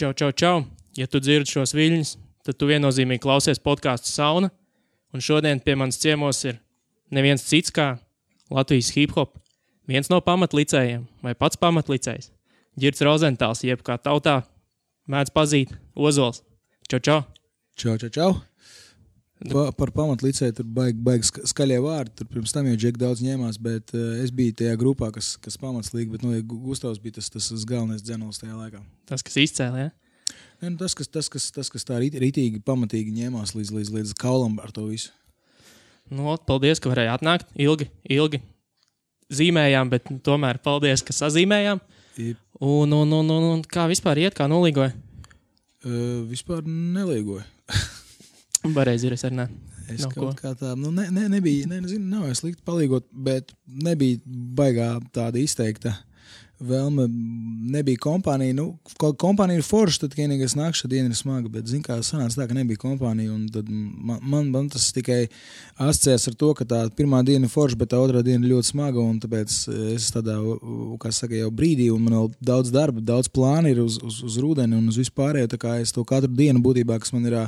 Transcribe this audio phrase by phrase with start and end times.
[0.00, 0.64] Čau, čau, čau!
[0.96, 2.14] Ja tu dzirdi šos viļņus,
[2.48, 4.48] tad tu viennozīmīgi klausies podkāstu sauna.
[5.12, 6.56] Un šodien pie manis ciemos ir
[7.12, 7.98] neviens cits kā
[8.48, 9.36] Latvijas hip hop,
[9.84, 12.32] viens no pamatlicējiem vai pats pamatlicējs-
[12.80, 14.40] Girts Rozentāls, jeb kā tautā
[15.04, 16.40] mēdz pazīt Ozols.
[16.88, 17.20] Čau, čau!
[17.76, 18.49] Čau, čau, čau.
[19.48, 22.12] Pa, par pamatlicēju tur baigi ska- skaļie vārdi.
[22.18, 25.56] Tur pirms tam jau Džek daudz ņēmās, bet uh, es biju tajā grupā, kas, kas
[25.56, 26.12] pamats līga.
[26.12, 28.82] Bet, nu, ja Gu- Gustavs bija tas, tas, tas galvenais dzenols tajā laikā.
[29.08, 29.88] Tas, kas izcēlīja.
[29.88, 30.68] Ja?
[30.68, 34.12] Nu, tas, kas, tas, kas, tas, kas tā rit- ritīgi, pamatīgi ņēmās līdz, līdz, līdz
[34.20, 35.08] kaulam ar to visu.
[36.12, 37.48] Nu, paldies, ka varēji atnākt.
[37.56, 38.42] Ilgi, ilgi
[39.32, 41.80] zīmējām, bet tomēr paldies, ka sazīmējām.
[42.20, 44.92] I, Un, un, un, un, un kā vispār iet, kā nolīgoja?
[44.92, 47.40] uh, vispār neliegoju.
[48.74, 49.48] Pareizi ir, es arī ne.
[49.90, 50.36] Es Nav kaut ko.
[50.44, 54.20] kā tā, nu, ne, ne, nebija, ne, nezinu, nav jau slikti palīgot, bet nebija
[54.60, 55.96] baigā tāda izteikta
[56.60, 57.06] vēlme.
[57.72, 58.66] Nebija kompānija, nu,
[59.00, 62.46] ko- kompānija ir forša, tad vienīgais nākšana diena ir smaga, bet, zin kā, sanāca tā,
[62.50, 65.22] ka nebija kompānija, un tad man, man, man tas tikai
[65.80, 68.70] asociēs ar to, ka tā pirmā diena ir forša, bet tā otrā diena ir ļoti
[68.74, 69.56] smaga, un tāpēc
[69.96, 70.36] es tādā,
[71.02, 74.36] kā saka, jau brīdī, un man vēl daudz darba, daudz plānu ir uz, uz, uz
[74.44, 77.46] rudeni un uz vispārējo, tā kā es to katru dienu būtībā, kas man ir ā,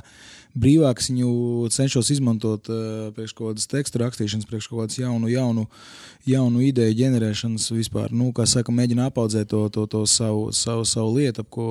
[0.59, 5.67] brīvāks, viņu cenšos izmantot uh, priekš kaut kādas tekstu rakstīšanas, priekš kaut kādas jaunu, jaunu,
[6.29, 8.13] jaunu ideju ģenerēšanas vispār.
[8.17, 11.69] Nu, kā saka, mēģinu apaudzēt to, to, to savu, savu, savu lietu, ap ko,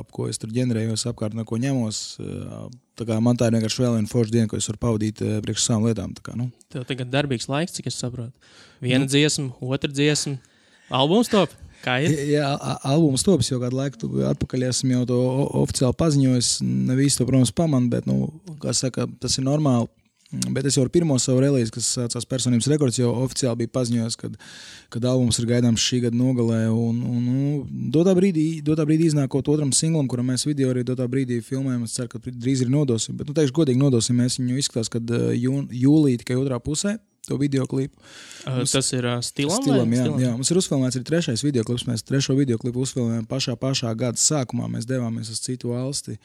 [0.00, 2.02] ap ko es tur ģenerēju, apkārt no ko ņemos.
[2.22, 2.66] Uh,
[2.98, 5.38] tā kā man tā ir vienkārši vēl viena forša diena, ko es varu pavadīt uh,
[5.44, 6.12] priekš savām lietām.
[6.18, 6.50] Tā kā, nu.
[6.72, 8.34] Tev tagad darbīgs laiks, cik es saprotu.
[8.84, 9.10] Viena nu.
[9.10, 10.36] dziesma, otra dziesma,
[10.90, 11.54] albums top.
[11.84, 12.14] Kā ir?
[12.32, 12.48] Jā,
[12.86, 15.20] albums tops jau kādu laiku atpakaļ esmu jau to
[15.62, 16.50] oficiāli paziņojis.
[16.64, 19.90] Ne visi to, protams, pamana, bet, nu, kā saka, tas ir normāli.
[20.52, 24.16] Bet es jau ar pirmo savu relīzi, kas saucās Personības rekords, jau oficiāli biju paziņojis,
[24.20, 24.34] kad,
[24.92, 26.66] kad albums ir gaidāms šī gada nogalē.
[26.68, 27.52] Un, un, nu,
[27.94, 31.96] dotā, brīdī, dotā brīdī iznākot otram singlam, kuram mēs video arī dotā brīdī filmējam, es
[31.96, 33.16] ceru, ka drīz arī nodosim.
[33.16, 36.98] Bet, nu, teikšu, godīgi nodosim, mēs viņu izskatās, kad uh, jū, jūlī tikai otrā pusē
[37.28, 37.94] to video klipu.
[38.44, 39.60] Uh, tas ir uh, stilam.
[39.62, 41.86] Stilam, jā, jā, mums ir uzfilmēts arī trešais video klips.
[41.88, 44.70] Mēs trešo video klipu uzfilmējām pašā, pašā gada sākumā.
[44.72, 46.18] Mēs devāmies uz citu valsti.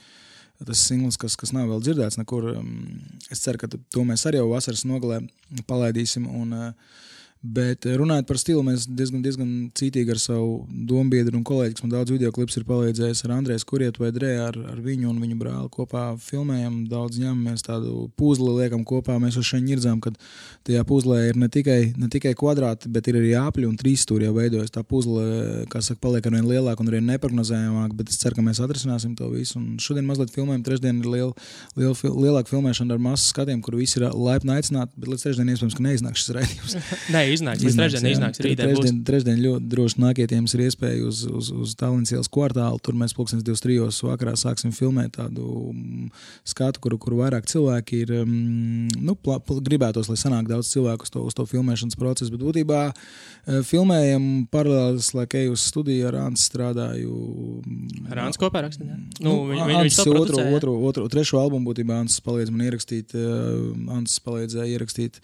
[0.64, 2.54] Tas singls, kas, kas nav vēl dzirdēts nekur.
[2.56, 3.02] Um,
[3.34, 5.20] Es ceru, ka to mēs arī jau vasaras nogalē
[5.68, 6.28] palaidīsim.
[6.30, 7.02] Un, uh,
[7.44, 10.52] Bet eh, runājot par stilu, mēs diezgan, diezgan cītīgi ar savu
[10.88, 14.30] dombiedru un kolēģi, kas man daudz video klips ir palīdzējis ar Andrēs Kurietu vai Drē,
[14.46, 19.18] ar, ar viņu un viņu brāli kopā filmējam, daudz ņemamies tādu puzli liekam kopā.
[19.20, 20.14] Mēs jau šeit ņirdzām, ka
[20.64, 24.30] tajā puzlē ir ne tikai, ne tikai kvadrāti, bet ir arī apli un trīs stūri
[24.30, 24.72] jau veidojas.
[24.72, 28.64] Tā puzle, kā saka, paliek arvien lielāka un arī neprognozējamāka, bet es ceru, ka mēs
[28.64, 29.60] atrisināsim to visu.
[29.60, 31.36] Un šodien mazliet filmējam, trešdien ir liela,
[31.76, 35.76] liela, lielāka filmēšana ar masu skatiem, kur visi ir laipni aicināti, bet līdz trešdienai iespējams,
[35.76, 36.80] ka neiznāks šis raidījums.
[37.34, 37.64] Iznāks.
[37.66, 38.14] Līdz trešdien jā.
[38.16, 38.42] iznāks.
[38.44, 38.70] Rītdien.
[38.72, 42.80] Trešdien, trešdien ļoti droši nākietiem ir iespēja uz, uz, uz Tallinas ielas kvartālu.
[42.84, 43.92] Tur mēs pulkstenis 23.
[44.08, 46.08] vakarā sāksim filmēt tādu mm,
[46.48, 48.16] skatu, kur, kur vairāk cilvēki ir.
[48.24, 52.46] mm, Nu, pla, gribētos, lai sanāk daudz cilvēku uz to, uz to filmēšanas procesu, bet
[52.46, 57.18] būtībā eh, filmējam paralēli, lai eju uz studiju ar Ansu strādāju.
[57.66, 58.88] mm, Ar Ānsu kopā rakstīt.
[59.20, 60.52] Nu, Nu, viņu Ants visu otru, jā?
[60.58, 63.16] otru, otru, trešo albumu būtībā Ants palīdz man ierakstīt.
[63.18, 65.20] Uh, Ants palīdzēja ierakstīt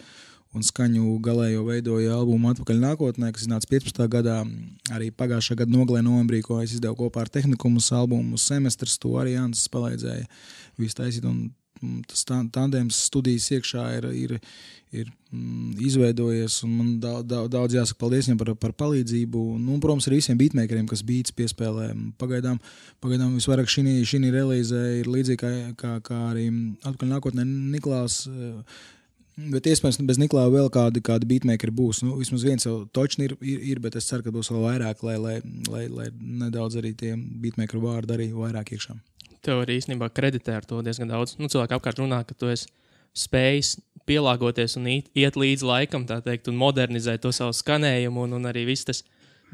[0.57, 4.01] un skaņu galējo veidoja albumu atpakaļ nākotnē, kas iznāca 15.
[4.09, 4.39] gadā.
[4.95, 9.37] Arī pagājušā gada nogalē novembrī, ko es izdevu kopā ar Tehnikumus albumu semestrs, to arī
[9.37, 10.25] Ants palīdzēja
[10.81, 11.29] visu taisīt.
[11.29, 11.51] Un,
[11.83, 14.33] mm, Tas tandēms studijas iekšā ir, ir,
[14.91, 19.45] ir mm, izveidojies, man daudz, daudz, jāsaka paldies viņam par, par palīdzību.
[19.61, 21.91] Nu, un, protams, arī visiem beatmakeriem, kas beats piespēlē.
[22.19, 22.57] Pagaidām,
[23.05, 26.49] pagaidām visvairāk šī, šī relīze ir līdzīga kā, kā, kā arī
[26.81, 28.25] atpakaļ nākotnē Niklaus.
[28.27, 28.97] eh,
[29.53, 32.01] Bet iespējams, bez Niklausa vēl kādi, kādi beatmakeri būs.
[32.03, 35.03] Nu, vismaz viens jau točni ir, ir, ir, bet es ceru, ka būs vēl vairāk,
[35.05, 35.35] lai, lai,
[35.69, 38.97] lai, lai nedaudz arī tie beatmakeru vārdi arī vairāk iekšā.
[39.45, 41.37] Tev arī īstenībā kreditē ar to diezgan daudz.
[41.39, 42.67] Nu, cilvēki apkārt runā, ka tu esi
[43.17, 43.77] spējis
[44.09, 48.49] pielāgoties un iet, iet līdz laikam, tā teikt, un modernizēt to savu skanējumu, un, un
[48.49, 49.03] arī viss tas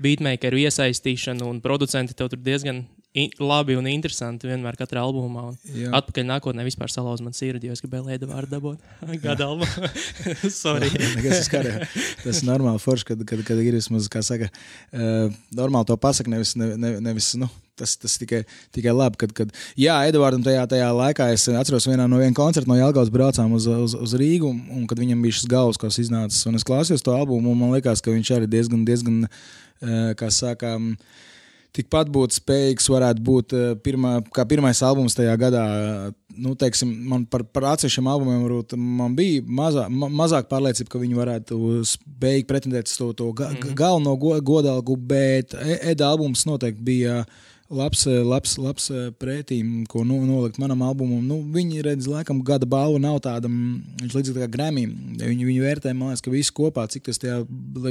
[0.02, 2.84] beatmakeru iesaistīšana un producenti tev tur diezgan
[3.16, 5.48] i- labi un interesanti vienmēr katrā albumā.
[5.96, 8.80] Atpakaļ nākotnē vispār salauz man sirdi, jo es gribēju lēdu vārdu dabūt.
[9.26, 9.92] Gada albumu.
[10.52, 10.90] Sorry.
[10.92, 11.78] Nekas skarē.
[12.24, 14.50] Tas ir normāli forši, kad, kad, kad ir vismaz, kā saka,
[14.94, 17.48] uh, normāli to pasaka, nevis, ne, ne, nevis nu,
[17.80, 18.44] tas, tas tikai,
[18.76, 22.70] tikai labi, kad, kad, jā, Edvardam tajā, tajā laikā es atceros vienā no viena koncerta
[22.72, 26.00] no Jelgavas braucām uz, uz, uz Rīgu, un, un kad viņam bija šis galvas, kas
[26.04, 30.14] iznācis, un es klausījos to albumu, un man liekas, ka viņš arī diezgan, diezgan, uh,
[30.20, 30.94] kā saka, um,
[31.76, 35.66] tikpat būtu spējīgs, varētu būt eh, pirmā, kā pirmais albums tajā gadā.
[36.36, 41.00] Nu, teiksim, man par, par atsevišķiem albumiem varbūt man bija mazā, ma, mazāk pārliecība, ka
[41.00, 43.76] viņi varētu spējīgi pretendēt uz to, to ga, mm -hmm.
[43.80, 47.24] galveno go, godalgu, bet E- Eda albums noteikti bija
[47.70, 51.24] labs, eh, labs, labs eh, prētīm, ko nu, nolikt manam albumam.
[51.26, 54.86] Nu, viņi redz, laikam, gada balva nav tāda, mm, viņš līdzīgi kā Grammy.
[55.22, 57.42] Viņi, viņi vērtē, man liekas, ka visi kopā, cik tas tajā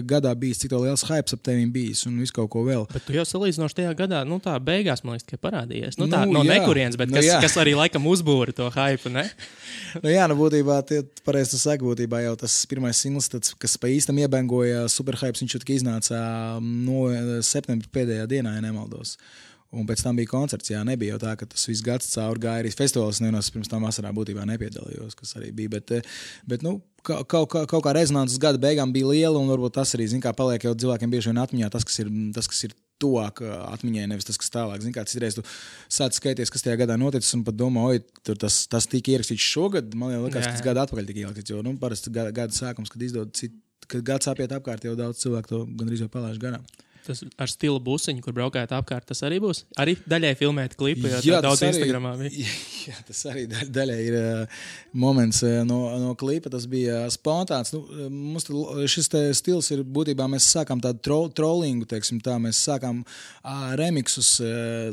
[0.06, 2.86] gadā bijis, cik liels hype ap tevi bijis un visu kaut ko vēl.
[2.92, 5.98] Bet tu jau salīdzinoši tajā gadā, nu tā beigās, man liekas, ka parādījies.
[5.98, 6.60] Nu, tā, nu, no jā.
[6.60, 7.40] nekurienes, bet nu, kas, jā.
[7.42, 9.10] kas arī laikam uzbūra to hype,
[10.04, 13.74] nu, jā, nu būtībā, tie pareizi tu saki, būtībā jau tas pirmais singls, tāds, kas
[13.80, 16.20] pa īstam iebengoja superhypes, viņš jau iznāca
[16.60, 19.16] mm, no septembra pēdējā dienā, ja nemaldos.
[19.74, 20.70] Un pēc tam bija koncerts.
[20.70, 23.20] Jā, nebija jau tā, ka tas viss gads cauri gāja arī festivāls.
[23.22, 25.72] Nevienās pirms tam vasarā būtībā nepiedalījos, kas arī bija.
[25.76, 26.16] Bet, eh,
[26.50, 30.06] bet nu, kaut, kaut, kaut kā rezonances gada beigām bija liela, un varbūt tas arī,
[30.10, 33.42] zināmā mērā, paliek jau cilvēkiem bieži vien atmiņā tas, kas ir, tas, kas ir tuvāk
[33.42, 34.84] eh, atmiņai, nevis tas, kas tālāk.
[34.84, 35.44] Zini, kā citreiz tu
[35.92, 39.50] sāc skaities, kas tajā gadā noticis, un pat domā, oi, tur tas, tas tika ierakstīts
[39.54, 39.92] šogad.
[39.98, 43.02] Man liekas, ka tas gada atpakaļ tika ierakstīts, jo nu, parasti gada, gada sākums, kad
[43.02, 43.58] izdod citu,
[43.90, 46.64] kad gads apiet apkārt, jau daudz cilvēku to gandrīz jau palaiž garām.
[47.04, 49.66] Tas ar stila busiņu, kur braukājat apkārt, tas arī būs.
[49.80, 52.54] Arī daļai filmēt klipu, jo jā, daudz arī, Instagramā bija.
[52.84, 54.62] Jā, tas arī daļai ir uh,
[55.00, 56.50] moments uh, no, no klipa.
[56.52, 57.74] Tas bija uh, spontāns.
[57.74, 58.48] Nu, mums
[58.92, 62.38] šis stils ir būtībā mēs sākām tādu tro, trollingu, teiksim tā.
[62.40, 64.34] Mēs sākām uh, remixus,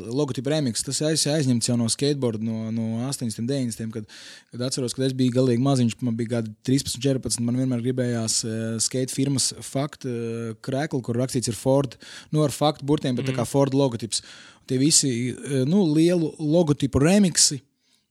[0.08, 0.84] logotipu remixus.
[0.88, 3.92] Tas aiz, aizņemts jau no skateboard no, no 80, 90.
[3.92, 4.08] Kad,
[4.52, 7.44] kad atceros, kad es biju galīgi maziņš, man bija gadi 13, 14.
[7.44, 8.40] Man vienmēr gribējās
[8.84, 11.96] skate firmas faktu uh, krēklu, kur rakstīts ir Ford
[12.30, 13.38] nu, ar faktu burtiem, bet mm.
[13.38, 14.22] kā Ford logotips.
[14.70, 17.60] Tie visi eh, nu, lielu logotipu remixi.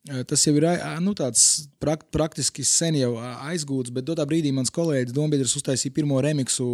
[0.09, 0.65] Eh, tas jau ir
[1.03, 3.13] nu, tāds prakt, praktiski sen jau
[3.51, 6.65] aizgūts, bet tajā brīdī mans kolēģis Dombīdrs uztaisīja pirmo remixu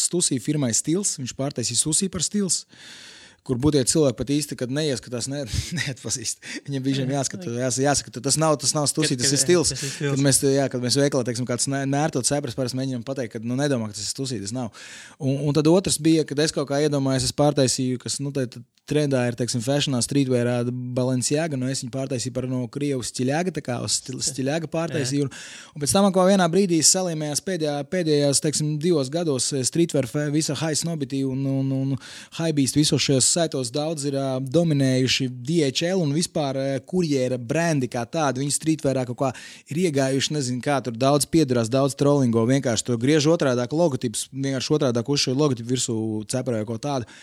[0.00, 1.16] Stusī firmai Stils.
[1.20, 2.64] Viņš pārtaisīja Stusī par Stils.
[2.64, 3.15] Uh,
[3.46, 5.44] kur būtie cilvēki pat īsti neieskatās, ne,
[5.80, 6.42] neatpazīst.
[6.66, 9.30] Viņam bija jāskatās, jās, jāsaka, tas nav, tas nav stūsī, tas.
[9.30, 9.74] Tas ir stils.
[9.98, 13.58] Kad mēs, jā, kad mēs veikalā, teiksim, kāds nērtot cepras, parasti mēģinām pateikt, ka, nu,
[13.58, 14.86] nedomā, ka tas ir stūsī, tas nav.
[15.18, 18.58] Un, un tad otrs bija, kad es kaut kā iedomājos, es pārtaisīju, kas, nu, tad,
[18.86, 20.60] trendā ir, teiksim, fashionā, streetwearā,
[20.96, 25.26] Balenciaga, nu es viņu pārtaisīju par no Krievijas stiļāga, tā kā uz stiļāga pārtaisīju.
[25.26, 25.32] Un,
[25.74, 30.54] un pēc tam, ko vienā brīdī salīmējās pēdējā, pēdējās, teiksim, divos gados eh, streetwear visa
[30.60, 31.96] high snobity un, un, un
[32.38, 37.90] high beast visos šajos saitos daudz ir uh, dominējuši DHL un vispār uh, kurjera brendi
[37.92, 38.42] kā tādi.
[38.42, 39.32] Viņi streetwearā kaut kā
[39.72, 44.78] ir iegājuši, nezinu, kā tur daudz piedarās, daudz trollingo, vienkārši to griež otrādāk logotipus, vienkārši
[44.78, 45.98] otrādāk uz šo logotipu virsū
[46.32, 47.16] cepurēju kaut tādu.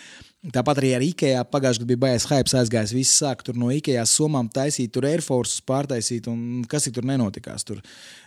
[0.52, 2.92] Tāpat arī ar IKEA pagājušajā gadā bija baigts hype aizgājis.
[2.98, 7.64] Viss sāk tur no IKEA somām taisīt, tur Air Force pārtaisīt, un kas tur nenotikās.
[7.64, 7.80] Tur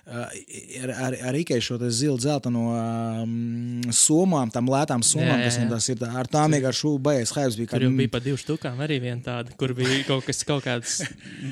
[0.07, 5.65] ar, ar, ar Ikei šo zilu zelta no um, somām, tam lētām somām, jā, jā,
[5.65, 5.69] jā.
[5.73, 7.71] kas ir, tā, ar tām vienkārši baies hypes bija.
[7.73, 11.01] Tur jau bija pa divu štukām arī viena tāda, kur bija kaut kas, kaut kāds,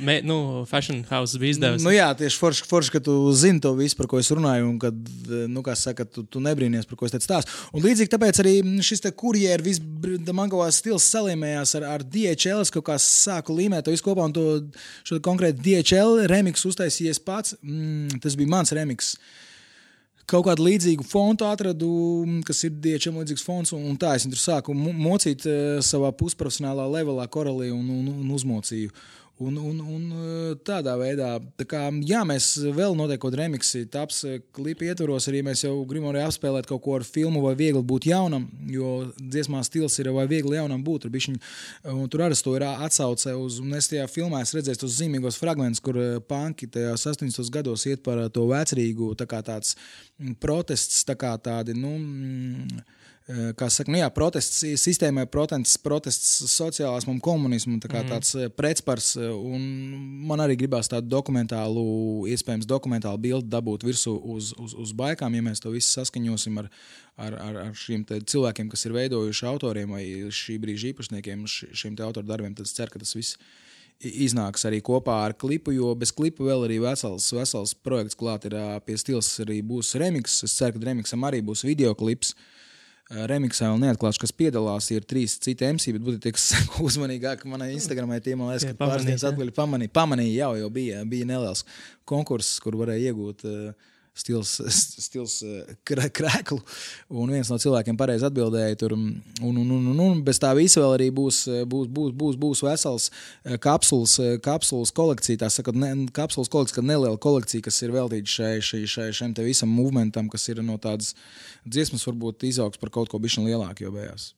[0.07, 0.39] me, nu,
[0.71, 1.83] fashion house bija izdevies.
[1.83, 4.79] Nu jā, tieši forši, forši, ka tu zini to visu, par ko es runāju, un
[4.83, 5.03] kad,
[5.51, 7.59] nu, kā saka, tu, tu nebrīnies, par ko es teicu stāstu.
[7.75, 8.55] Un līdzīgi tāpēc arī
[8.87, 9.83] šis te kurjeru, vis,
[10.31, 14.27] man kā stils salīmējās ar, ar DHL, es kaut kā sāku līmēt to visu kopā,
[14.29, 14.45] un to,
[15.07, 17.57] šo konkrēti DHL remix uztaisījies pats.
[17.63, 19.15] Mm, tas bija mans remiks.
[20.31, 21.89] Kaut kādu līdzīgu fontu atradu,
[22.49, 27.27] kas ir diečam līdzīgs fonts, un tā es tur sāku mocīt eh, savā pusprofesionālā levelā
[27.29, 28.95] korelī un, un, un uzmocīju.
[29.43, 34.37] Un, un, un eh, tādā veidā, tā kā, jā, mēs vēl noteikti remixī, taps eh,
[34.55, 38.07] klipa ietvaros, arī mēs jau gribam arī apspēlēt kaut ko ar filmu, vai viegli būt
[38.13, 41.09] jaunam, jo dziesmā stils ir vai viegli jaunam būt.
[41.11, 41.41] Bišķiņ,
[42.15, 45.83] tur arī to ir atsauce uz, un es tajā filmā esmu redzējis tos zīmīgos fragmentus,
[45.83, 47.51] kur eh, panki tajos 80.
[47.59, 52.85] gados iet par to vecrīgu, tā kā tāds mm, protests, tā kā tādi, nu, mm,
[52.85, 53.14] Eh,
[53.57, 58.11] kā saka, nu jā, protests sistēmai, protests, protests sociālismam, komunismam, tā kā mm.
[58.13, 59.15] tāds eh, pretspars.
[59.17, 59.31] Eh,
[60.29, 61.85] man arī gribās tādu dokumentālu,
[62.35, 66.69] iespējams, dokumentālu bildi dabūt virsū uz, uz, uz baigām, ja mēs to visu saskaņosim ar,
[67.17, 72.29] ar, ar, ar šiem cilvēkiem, kas ir veidojuši autoriem vai šī brīža īpašniekiem šiem autoru
[72.29, 72.53] darbiem.
[72.53, 73.39] Tad es ceru, ka tas viss
[74.05, 78.59] iznāks arī kopā ar klipu, jo bez klipa vēl arī vesels, vesels projekts klāt ir
[78.85, 80.43] pie stils, arī būs remix.
[80.45, 82.35] Es ceru, ka remixam arī būs video klips.
[82.35, 82.61] Uh,
[83.13, 84.89] Remiksā vēl neatklāšu, kas piedalās.
[84.95, 86.39] Ir trīs citi MC, bet būtu tiek
[86.87, 87.45] uzmanīgāk.
[87.51, 91.29] Manā Instagramā tie man liekas, ka pāris dienas atpakaļ pamanīja, pamanīja jau, jau bija, bija
[91.29, 91.67] neliels
[92.09, 94.61] konkurss, kur varēja iegūt uh, stils,
[95.07, 96.61] stils eh, krēklu.
[97.13, 99.09] Un viens no cilvēkiem pareizi atbildēja, tur, un,
[99.43, 102.65] un, un, un, un bez tā visa vēl arī būs, eh, būs, būs, būs, būs
[102.67, 105.43] vesels eh, kapsulas, kapsulas kolekcija.
[105.45, 109.73] Tā sakot, ne, kapsulas kolekcija, neliela kolekcija, kas ir veltīta šai, šai, šai, šim visam
[109.75, 111.15] movementam, kas ir no tādas
[111.67, 114.33] dziesmas, varbūt izaugs par kaut ko bišķiņu lielāku jau bējās.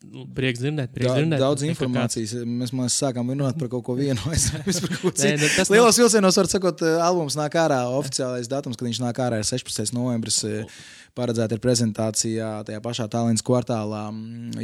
[0.00, 1.42] Nu, prieks dzirdēt, prieks da, dzirdēt.
[1.42, 2.32] Daudz informācijas.
[2.48, 4.16] Mēs, mēs sākām runāt par kaut ko vienu.
[4.30, 6.06] Nē, nu, tas Lielos nav...
[6.06, 7.82] vilcienos, var sakot, eh, albums nāk ārā.
[7.98, 9.92] Oficiālais datums, kad viņš nāk ārā, ir 16.
[9.96, 10.40] novembris.
[10.48, 10.80] Eh,
[11.18, 14.06] paredzēta ir prezentācijā tajā pašā Tallinas kvartālā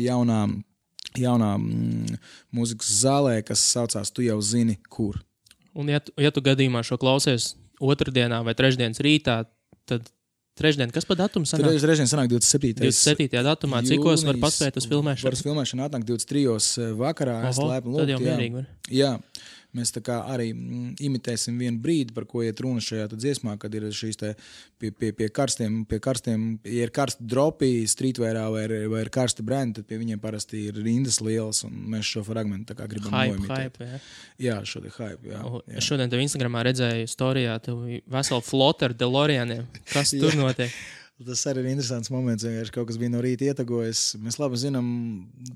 [0.00, 0.40] jaunā
[1.20, 2.18] jaunā mm,
[2.56, 5.20] mūzikas zālē, kas saucās Tu jau zini, kur.
[5.76, 9.42] Un, ja tu, ja tu gadījumā šo klausies otrdienā vai trešdienas rītā,
[9.88, 10.08] tad
[10.58, 11.76] trešdien, kas pa datumu sanāk?
[11.76, 12.80] Tur reizē sanāk 27.
[12.80, 13.42] 27.
[13.46, 15.28] datumā, cikos var paspēt uz filmēšanu?
[15.28, 16.88] Var uz filmēšanu atnākt 23.
[17.00, 17.36] vakarā.
[17.50, 18.36] es Oho, laipni tad jau lūgtu, jā.
[18.36, 18.68] mierīgi var.
[18.92, 19.12] Jā,
[19.76, 24.18] mēs arī mm, imitēsim vienu brīdi, par ko iet runa šajā dziesmā, kad ir šīs
[24.80, 29.12] pie, pie, pie karstiem, pie karstiem, ja ir karsti dropi streetvērā vai, ir- vai ir
[29.14, 32.88] karsti brendi, tad pie viņiem parasti ir rindas lielas, un mēs šo fragmentu tā kā
[32.90, 33.80] gribam Hype, noimitēt.
[33.80, 34.02] hype, jā.
[34.48, 35.40] Jā, šo te hype, jā.
[35.76, 35.80] Jā.
[35.92, 39.66] Šodien tev Instagramā redzēju storijā, tev veselu flotu ar Delorianiem.
[39.92, 40.72] Kas tur notiek?
[41.16, 42.44] Tas arī ir interesants moments.
[42.44, 44.18] Vienkārši kaut kas bija no rīta ietagojis.
[44.20, 44.88] Mēs labi zinām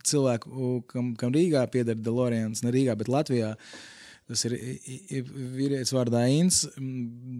[0.08, 3.50] cilvēku, kam, kam Rīgā pieder Delorians, ne Rīgā, bet Latvijā.
[4.30, 4.52] Tas ir
[5.56, 6.60] vīrietis vārdā Inns,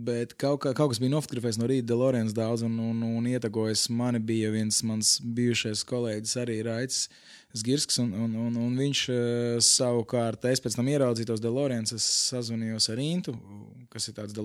[0.06, 3.84] bet kaut, kā, kaut kas bija nofotografējis no rīta Delorians daudz un, un, un ietagojis.
[3.94, 7.04] Mani bija viens mans bijušais kolēģis, arī Raits
[7.56, 12.06] Zgirsks, un, un, un, un viņš eh, savukārt, es pēc tam ieraudzīju tos Delorians, es
[12.30, 13.34] sazvanījos ar Intu,
[13.90, 14.36] kas ir tāds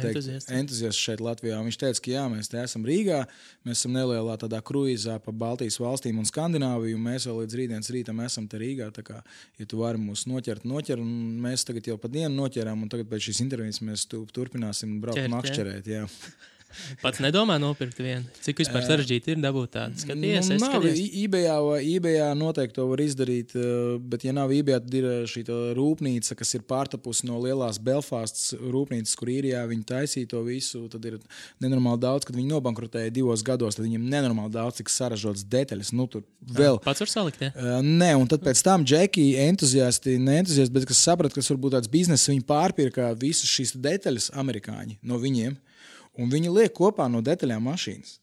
[0.00, 0.50] teikt, Entuziasts.
[0.52, 1.58] entuziasts šeit Latvijā.
[1.60, 3.22] Un Viņš teica, ka jā, mēs te esam Rīgā,
[3.68, 6.96] mēs esam nelielā tādā kruīzā pa Baltijas valstīm un Skandināviju.
[6.96, 8.90] un Mēs vēl līdz rītdienas rītam esam te Rīgā.
[8.96, 9.20] Tā kā,
[9.60, 11.00] ja tu vari mūs noķert, noķer.
[11.04, 15.00] un Mēs tagad jau pa dienu noķerām, un tagad pēc šīs intervijas mēs tu, turpināsim
[15.04, 15.92] braukt makšķerēt.
[15.96, 16.06] Jā.
[17.02, 18.26] Pats nedomā nopirkt vienu.
[18.44, 19.98] Cik vispār sarežģīti ir dabūt tādu?
[20.02, 21.56] Skaties, es nu, nav, eBayā,
[21.96, 23.54] eBayā noteikti to var izdarīt,
[24.04, 25.44] bet, ja nav eBayā, tad ir šī
[25.78, 30.84] rūpnīca, kas ir pārtapusi no lielās Belfastas rūpnīcas, kur īrijā viņi taisīja to visu.
[30.92, 31.18] Tad ir
[31.64, 35.94] nenormāli daudz, kad viņi nobankrotēja divos gados, tad viņiem nenormāli daudz tiks saražotas detaļas.
[35.96, 36.80] Nu, tur vēl.
[36.84, 37.80] Pats var salikt, ja?
[37.84, 41.90] Nē, un tad pēc tam džeki, entuziasti, ne entuziasti, bet kas saprata, kas varbūt tāds
[41.92, 45.56] biznesa, viņi pārpirka visas šīs detaļas amerikāņi no viņiem,
[46.18, 48.18] un viņi liek kopā no detaļām mašīnas.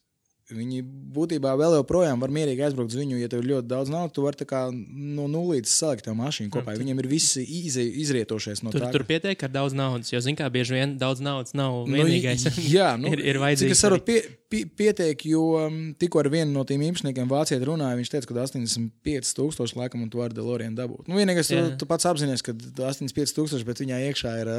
[0.46, 0.78] Viņi
[1.10, 4.12] būtībā vēl joprojām var mierīgi aizbraukt uz viņu, ja tev ir ļoti daudz naudas.
[4.14, 4.46] Tu vari
[4.94, 6.76] no nulles salikt to mašīnu kopā.
[6.78, 8.92] Viņiem ir visi ize, izrietošies no Tur, tā.
[8.94, 12.46] tur pietiek ar daudz naudas, jo, zināmā mērā, bieži vien daudz naudas nav Nu, vienīgais.
[12.70, 13.74] jā, nu, ir, ir vajadzīgs.
[13.74, 17.98] es saprotu, pie, pie, pietiek, jo um, tikko ar vienu no tiem īpašniekiem vāciet runāja,
[17.98, 21.10] viņš teica, ka 85,000 laikam un tu vari Delorienu dabūt.
[21.10, 22.54] Nu, vienīgais, tu, tu pats apzinājies, ka
[22.86, 24.52] 85,000, bet viņā iekšā ir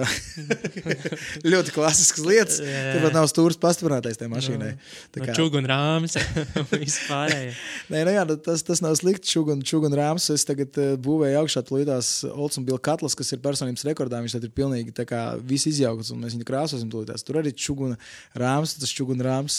[1.56, 2.60] ļoti klasiskas lietas.
[2.60, 4.74] Tāpat nav stūris pastiprinātais tajā mašīnai.
[5.16, 6.16] Tā No kā- un rāmis.
[6.74, 7.60] Vispārējais.
[7.94, 9.30] Nē, nu jā, nu tas, tas nav slikti.
[9.32, 10.28] Čugun, čugun rāms.
[10.34, 14.22] Es tagad uh, būvēju augšā tulītās Oldsmobile katls, kas ir personības rekordā.
[14.24, 17.26] Viņš tad ir pilnīgi tā kā viss izjaukts, un mēs viņu krāsosim tulītās.
[17.28, 17.96] Tur arī čugun
[18.38, 18.76] rāms.
[18.82, 19.58] Tas čugun rāms,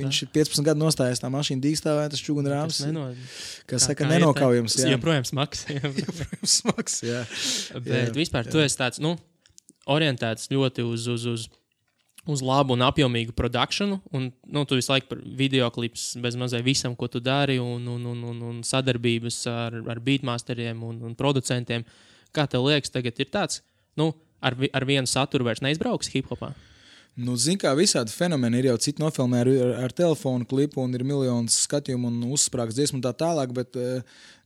[0.00, 2.08] viņš ir 15 gadu nostājies tā mašīna dīkstāvē.
[2.12, 3.08] Tas čugun rāms, Neno,
[3.70, 4.78] kas saka, kā nenokaujams.
[4.80, 5.66] Jā, Joprojām smags.
[6.58, 7.00] smags.
[7.06, 7.24] Jā.
[7.84, 9.16] Bet vispār tu esi tāds, nu,
[9.90, 11.48] orientēts ļoti uz, uz, uz,
[12.28, 14.00] uz labu un apjomīgu produkciju.
[14.16, 17.86] Un nu, tu visu laiku par video klips bez mazai visam, ko tu dari, un,
[17.88, 21.86] un, un, un, un sadarbības ar, ar beatmasteriem un, un producentiem.
[22.36, 23.62] Kā tev liekas, tagad ir tāds,
[23.98, 26.52] nu, ar, ar vienu saturu vairs neizbrauks hip hopā?
[27.20, 30.94] Nu, Ziniet, kā visādi fenomeni ir jau citi nofilmēti ar, ar, ar telefonu klipu, un
[30.94, 33.52] ir miljonus skatījumu un uzsprāgst dziesmu un tā tālāk.
[33.56, 34.02] Bet, e-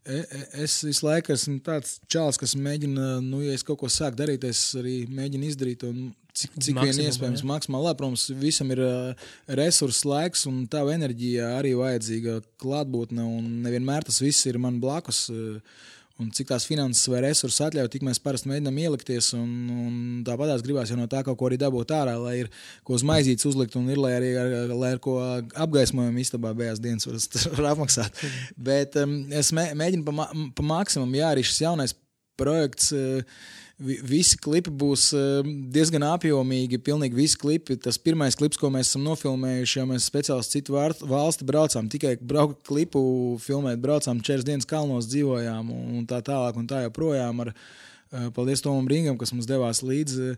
[0.09, 4.19] e- Es visu laiku esmu tāds čāls, kas mēģina, nu, ja es kaut ko sāku
[4.19, 7.48] darīt, es arī mēģinu izdarīt nu, cik, cik vien iespējams, jā.
[7.48, 7.88] maksimāli.
[7.88, 9.26] Labi, Protams, visam ir uh,
[9.60, 13.26] resurss, laiks un tā enerģija arī vajadzīga klātbūtne,
[13.66, 15.26] nevienmēr tas viss ir man blakus.
[15.32, 15.90] Uh,
[16.22, 19.32] Un cik tās finanses vai resursi atļauj, tik mēs parasti mēģinām ielikties.
[19.34, 22.50] Un, un tāpat tās gribās jau no tā kaut ko arī dabūt ārā, lai ir
[22.86, 25.16] ko uz maizītes uzlikt un ir, lai arī ar, lai ar ko
[25.64, 27.18] apgaismojumu istabā beigās dienas var,
[27.56, 28.22] var apmaksāt.
[28.70, 31.98] Bet um, es mē, mēģinu pa, pa maksimumu, jā, arī šis jaunais
[32.38, 32.94] projekts.
[32.94, 33.50] Uh,
[33.83, 36.78] Visi klipi būs eh, diezgan apjomīgi.
[36.87, 37.75] Pilnīgi visi klipi.
[37.83, 41.88] Tas pirmais klips, ko mēs esam nofilmējuši, jau mēs speciāli citu valsti braucām.
[41.90, 43.02] Tikai braukt klipu,
[43.43, 46.61] filmēt, braucām četras dienas kalnos, dzīvojām un, tā tālāk.
[46.61, 50.37] Un tā joprojām ar eh, paldies Tomam Rīgam, kas mums devās līdzi.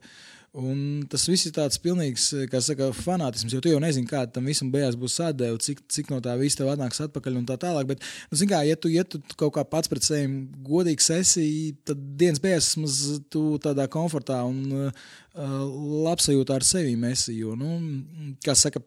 [0.57, 4.47] Un tas viss ir tāds pilnīgs, kā saka, fanātisms, jo tu jau nezini, kāda tam
[4.49, 7.91] visam beigās būs atdeve, cik, cik no tā viss tev atnāks atpakaļ un tā tālāk.
[7.91, 11.45] Bet, nu, zini, kā, ja tu, ja tu kaut kā pats pret sevi godīgs esi,
[11.85, 15.07] tad dienas beigās vismaz tu tādā komfortā un uh,
[16.09, 17.37] labsajūtā ar sevi esi.
[17.37, 17.77] Jo, nu,
[18.45, 18.81] kā saka,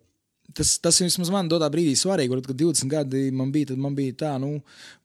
[0.58, 2.32] Tas, tas vismaz man tādā brīdī svarīgi.
[2.32, 4.56] Varbūt, kad 20 gadi man bija, tad man bija tā, nu,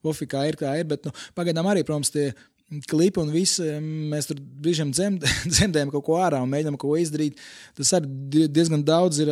[0.01, 0.87] Vofi, kā ir, kā ir.
[0.89, 2.31] Bet nu, pagaidām arī, protams, tie
[2.89, 6.99] klipi un viss, mēs tur brīžiem dzemd, dzemdējam kaut ko ārā un mēģinām kaut ko
[7.01, 7.41] izdarīt.
[7.77, 9.29] Tas arī die- diezgan daudz ir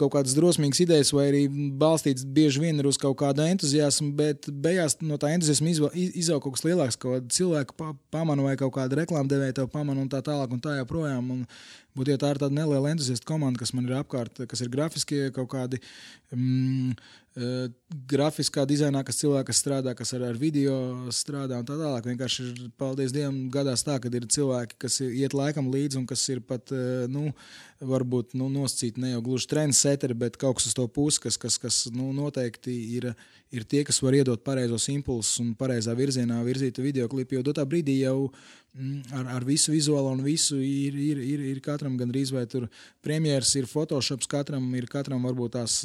[0.00, 1.42] kaut kādas drosmīgas idejas, vai arī
[1.80, 5.72] balstīts bieži vien ir uz kaut kādu entuziasmu, bet beigās no tā entuziasma
[6.02, 7.00] izaug kaut kas lielāks,
[7.38, 11.32] cilvēka pa, pamana vai kaut kāda reklāmdevēja tev pamana un tā tālāk un tā joprojām.
[11.38, 11.48] Un
[11.94, 15.28] Būtu, ja tā ir tāda neliela entuziasta komanda, kas man ir apkārt, kas ir grafiskie
[15.34, 15.78] kaut kādi.
[16.34, 16.96] Mm,
[17.34, 17.64] Uh,
[18.06, 20.74] grafiskā dizainā, kas cilvēki kas strādā, kas ar, ar video
[21.10, 22.04] strādā un tā tālāk.
[22.06, 26.22] Vienkārši ir, paldies Dievam, gadās tā, ka ir cilvēki, kas iet laikam līdzi un kas
[26.30, 27.32] ir pat, uh, nu,
[27.82, 31.58] varbūt nu, nosacīti ne jau gluži trendseteri, bet kaut kas uz to pusi, kas, kas,
[31.58, 33.08] kas nu, noteikti ir,
[33.50, 37.40] ir tie, kas var iedot pareizos impulsus un pareizā virzienā virzīt video klipu.
[37.40, 41.60] Jo dotā brīdī jau mm, ar, ar visu vizuālo un visu ir, ir, ir, ir
[41.66, 42.70] katram gandrīz vai tur
[43.02, 45.82] premjeras, ir Photoshops, katram ir katram varbūt tās.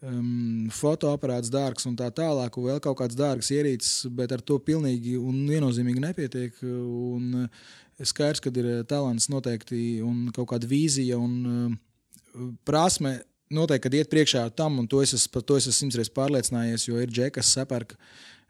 [0.00, 4.42] Uh, um, fotoaparāts dārgs un tā tālāk, un vēl kaut kāds dārgs ierīcis, bet ar
[4.44, 6.62] to pilnīgi un viennozīmīgi nepietiek.
[6.64, 13.18] Un uh, skaidrs, ka ir uh, talants noteikti un kaut kāda vīzija un uh, prasme.
[13.50, 16.84] Noteikti, kad iet priekšā tam, un to es esmu, par to es esmu simtreiz pārliecinājies,
[16.86, 17.96] jo ir džekas, kas sapērk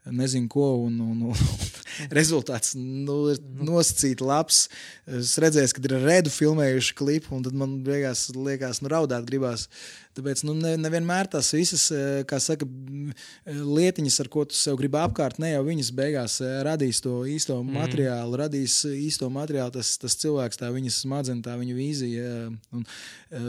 [0.09, 1.35] nezinu ko, un, un, un
[2.17, 4.63] rezultāts nu, ir nosacīts labs.
[5.05, 9.67] Es redzēju, ka ir redu filmējuši klipu, un tad man beigās liekas, nu, raudāt gribās.
[10.11, 12.65] Tāpēc nu, ne, nevienmēr tās visas eh, saka,
[13.47, 17.55] lietiņas, ar ko tu sev gribi apkārt, ne jau viņas beigās eh, radīs to īsto
[17.61, 17.77] mm.
[17.79, 22.33] materiālu, radīs īsto materiālu, tas, tas cilvēks, tā viņa smadzenes, tā viņa vīzija.
[22.75, 22.83] Un,
[23.31, 23.47] eh,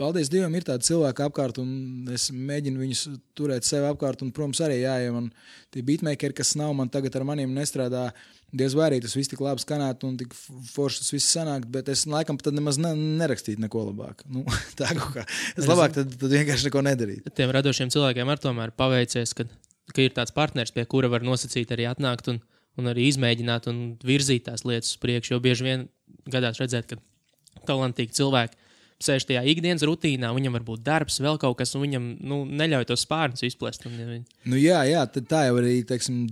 [0.00, 3.04] paldies Dievam, ir tādi cilvēki apkārt, un es mēģinu viņus
[3.36, 4.24] turēt sev apkārt.
[4.24, 5.28] Un, protams, arī jā, ja man
[5.68, 8.10] tie beatmakeri, kas nav man tagad ar maniem nestrādā.
[8.50, 10.32] Diez vai arī tas viss tik labi skanētu un tik
[10.72, 14.24] forši tas viss sanākt, bet es laikam tad nemaz ne, nerakstītu neko labāk.
[14.30, 14.42] Nu,
[14.80, 17.34] tā kā es labāk tad, tad vienkārši neko nedarītu.
[17.36, 19.46] Tiem radošiem cilvēkiem ar tomēr paveicies, ka,
[19.94, 22.42] ka ir tāds partners, pie kura var nosacīt arī atnākt un,
[22.80, 25.36] un arī izmēģināt un virzīt tās lietas uz priekšu.
[25.36, 25.86] Jo bieži vien
[26.30, 28.59] gadās redzēt, ka talantīgi cilvēki
[29.00, 32.86] sēž tajā ikdienas rutīnā, viņam var būt darbs, vēl kaut kas, un viņam nu, neļauj
[32.90, 33.86] tos spārnus izplest.
[33.88, 34.24] Un, ja viņi...
[34.52, 36.22] nu, jā, jā, tā jau arī teiksim,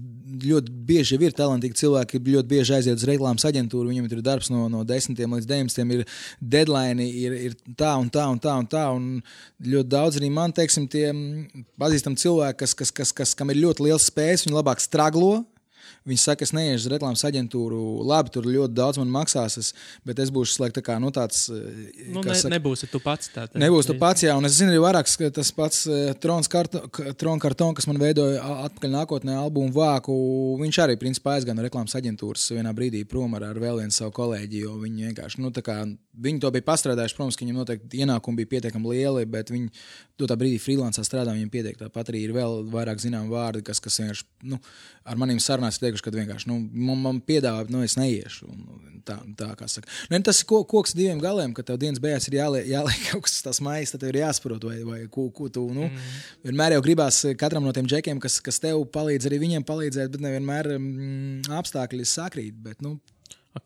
[0.45, 3.89] ļoti bieži ir talantīgi cilvēki, kas ļoti bieži aiziet uz reklāmas aģentūru.
[3.89, 6.05] Viņam ir darbs no, no 10 līdz 19, ir
[6.41, 8.85] deadline, ir, ir tā un tā un tā un tā.
[8.95, 9.09] Un
[9.65, 11.09] ļoti daudz arī man, teiksim, tie
[11.81, 15.39] pazīstami cilvēki, kas, kas, kas, kas, kam ir ļoti liels spējas, viņi labāk straglo
[16.09, 19.71] Viņi saka, es neiešu uz reklāmas aģentūru, labi, tur ļoti daudz man maksās, es,
[20.09, 21.45] bet es būšu slēgt, tā kā nu, tāds.
[21.53, 23.29] Eh, nu, ne, saka, nebūsi tu pats.
[23.35, 26.15] Tā, tā, nebūs tu pats, jā, un es zinu arī vairāk, ka tas pats uh,
[26.19, 30.17] Trons Kartons, kas man veidoja atpakaļ nākotnē albumu vāku,
[30.63, 34.15] viņš arī principā aizgāja no reklāmas aģentūras vienā brīdī prom ar, ar vēl vienu savu
[34.17, 35.83] kolēģi, jo viņi vienkārši, nu, tā kā
[36.19, 39.71] viņi to bija pastrādājuši, protams, ka viņiem noteikti ienākumi bija pietiekami lieli, bet viņi
[40.19, 44.01] dotā brīdī freelancā strādā, viņiem pietiek tāpat arī ir vēl vairāk zinām vārdi, kas, kas
[44.03, 44.59] vienkārši, nu,
[45.07, 48.49] ar maniem sarunās ir teikuši, ka vienkārši, nu, man, man piedāvā, nu, es neiešu.
[48.49, 49.91] Un, tā, tā kā saka.
[50.13, 53.39] Nu, tas ir koks diviem galiem, ka tev dienas beigās ir jāliek, jāliek kaut kas
[53.45, 56.17] tas maisa, tad tev ir jāsaprot, vai, vai ko, ko tu, nu, mm.
[56.49, 60.25] vienmēr jau gribās katram no tiem džekiem, kas, kas tev palīdz, arī viņiem palīdzēt, bet
[60.25, 62.59] nevienmēr mm, apstākļi sakrīt.
[62.69, 62.99] Bet, nu,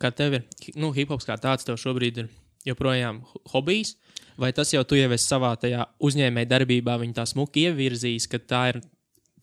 [0.00, 0.44] Kā tev ir,
[0.78, 2.28] nu, hip hops kā tāds tev šobrīd ir
[2.64, 3.20] joprojām
[3.52, 3.96] hobijs,
[4.40, 8.40] vai tas jau tu jau esi savā tajā uzņēmēja darbībā, viņa tā smuki ievirzījis, ka
[8.40, 8.80] tā ir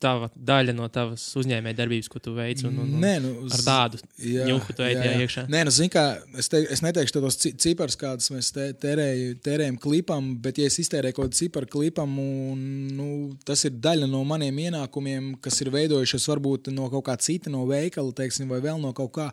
[0.00, 2.66] tava daļa no tavas uzņēmēja darbības, ko tu veici.
[2.68, 5.44] Un, un, Nē, nu, ar tādu ņūku tu ej tajā iekšā.
[5.52, 6.04] Nē, nu, zini, kā,
[6.40, 10.80] es, te, es neteikšu tos ciparus, kādus mēs te, terēju, terējam klipam, bet, ja es
[10.82, 13.08] iztērēju kaut kādu ciparu klipam, un nu,
[13.46, 17.66] tas ir daļa no maniem ienākumiem, kas ir veidojušies varbūt no kaut kā cita, no
[17.68, 19.30] veikala, teiksim, vai vēl no kaut kā.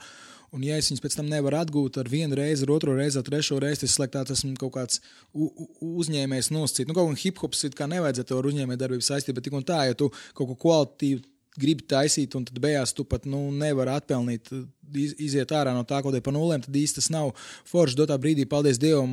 [0.56, 3.26] Un, ja es viņus pēc tam nevaru atgūt ar vienu reizi, ar otru reizi, ar
[3.28, 5.02] trešo reizi, tas slēgtā tas esmu kaut kāds
[5.36, 6.88] uzņēmējs nosacīts.
[6.88, 9.68] Nu, kaut kā hip hops ir kā nevajadzētu ar uzņēmēju darbību saistīt, bet tik un
[9.68, 10.08] tā, ja tu
[10.38, 11.26] kaut ko kvalitīvu
[11.58, 14.52] gribi taisīt, un tad beigās tu pat nu, nevari atpelnīt,
[14.94, 17.34] iz, iziet ārā no tā, ko te pa nulēm, tad īsti tas nav
[17.68, 17.98] forši.
[17.98, 19.12] Dotā brīdī, paldies Dievam,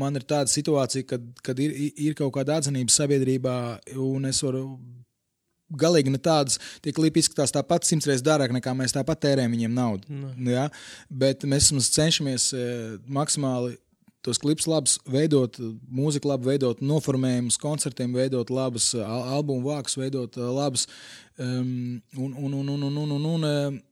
[0.00, 3.56] man ir tāda situācija, kad, kad ir, ir kaut kāda atzinība sabiedrībā,
[4.02, 4.66] un es varu
[5.70, 9.74] galīgi ne tādas, tie klipi izskatās tāpat simts reizes dārāk, nekā mēs tāpat tērējam viņiem
[9.74, 10.06] naudu.
[10.10, 10.30] No.
[10.36, 10.52] Nu.
[10.52, 10.68] Ja?
[11.10, 12.68] Bet mēs cenšamies e,
[13.08, 13.76] maksimāli
[14.26, 20.48] tos klipus labus veidot, mūziku labi veidot, noformējumus, koncertiem veidot labus, albumu vākus veidot e,
[20.60, 20.86] labus.
[21.36, 23.82] Um, un, un, un, un, un, un, un, un, e,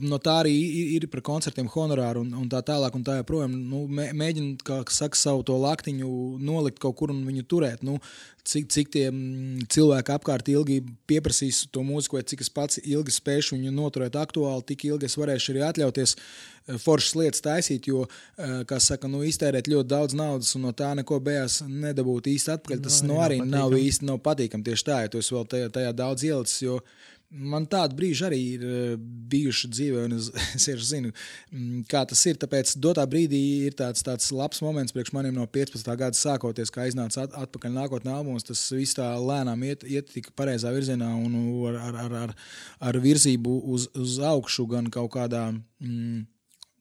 [0.00, 0.52] No tā arī
[0.96, 2.94] ir par koncertiem, honorāru un, un tā tālāk.
[2.96, 6.08] Un tā joprojām nu, mēģina, kā saka, savu to laktiņu
[6.40, 7.82] nolikt kaut kur un viņu turēt.
[7.84, 7.98] Nu,
[8.48, 13.12] cik, cik tie mm, cilvēki apkārt ilgi pieprasīs to mūziku, vai cik es pats ilgi
[13.12, 18.06] spēšu viņu noturēt aktuāli, tik ilgi es varēšu arī atļauties eh, foršas lietas taisīt, jo,
[18.38, 22.56] eh, kā saka, nu, iztērēt ļoti daudz naudas un no tā neko beigās nedabūt īsti
[22.56, 22.84] atpakaļ.
[22.88, 25.48] Tas no, nu, arī nav, nav īsti nav patīkami tieši tā, ja tu esi vēl
[25.56, 26.64] tajā, tajā daudz ielicis.
[27.34, 28.96] Man tādi brīži arī ir eh,
[29.30, 30.28] bijuši dzīvē, un es,
[30.70, 31.10] es zinu,
[31.50, 32.38] mm, kā tas ir.
[32.40, 35.88] Tāpēc dotā brīdī ir tāds, tāds labs moments priekš maniem no 15.
[35.98, 38.46] gada sākoties, kā iznāca at, atpakaļ nākotnē albums.
[38.46, 41.40] Tas viss tā lēnām iet, iet tik pareizā virzienā un
[41.72, 42.36] ar, ar, ar, ar,
[42.90, 45.48] ar virzību uz, uz augšu gan kaut kādā.
[45.82, 46.26] Mm,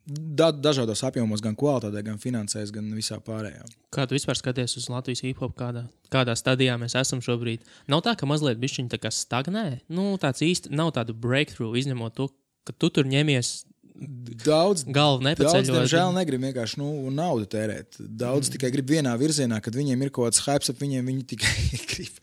[0.05, 3.63] da, dažādos apjomos, gan kvalitātē, gan finansēs, gan visā pārējā.
[3.93, 7.63] Kā tu vispār skaties uz Latvijas hip hop, kādā, kādā stadijā mēs esam šobrīd?
[7.91, 9.67] Nav tā, ka mazliet bišķiņi tā kā stagnē.
[9.93, 12.29] Nu, tāds īsti nav tādu breakthrough, izņemot to,
[12.67, 13.55] ka tu tur ņemies
[13.93, 17.99] Daudz, daudz diemžēl, negrib vienkārši nu, naudu tērēt.
[17.99, 18.55] Daudz mm.
[18.55, 21.11] tikai grib vienā virzienā, kad viņiem ir kaut kāds hype ap viņiem.
[21.11, 21.53] Viņi tikai
[21.91, 22.17] grib,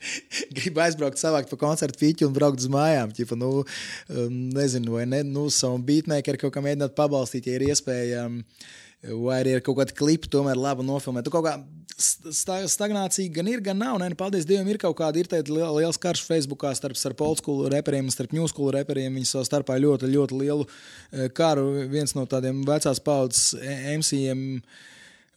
[0.59, 3.14] grib aizbraukt, savākt pa koncertu pīķi un braukt uz mājām.
[3.14, 7.68] Ķipa, nu, um, nezinu, vai ne, nu, savu beatmakeru kaut kā mēģināt pabalstīt, ja ir
[7.70, 8.68] iespējams.
[9.00, 11.24] Vai arī ir kaut kāda klipa, tomēr labi nofilmēt.
[11.24, 11.54] Tu kaut kā
[12.00, 13.96] sta stagnācija gan ir, gan nav.
[14.00, 18.08] Nē, nu, paldies Dievam, ir kaut kāda ir liela, karš Facebookā starp, starp school reperiem
[18.08, 19.16] un starp school reperiem.
[19.16, 21.66] Viņi savā starpā ļoti, ļoti lielu eh, karu.
[21.92, 23.54] Viens no tādiem vecās paudzes
[23.96, 24.60] MCiem.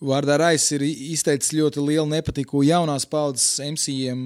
[0.03, 4.23] Vārdā Rais ir izteicis ļoti lielu nepatiku jaunās paudzes MCiem,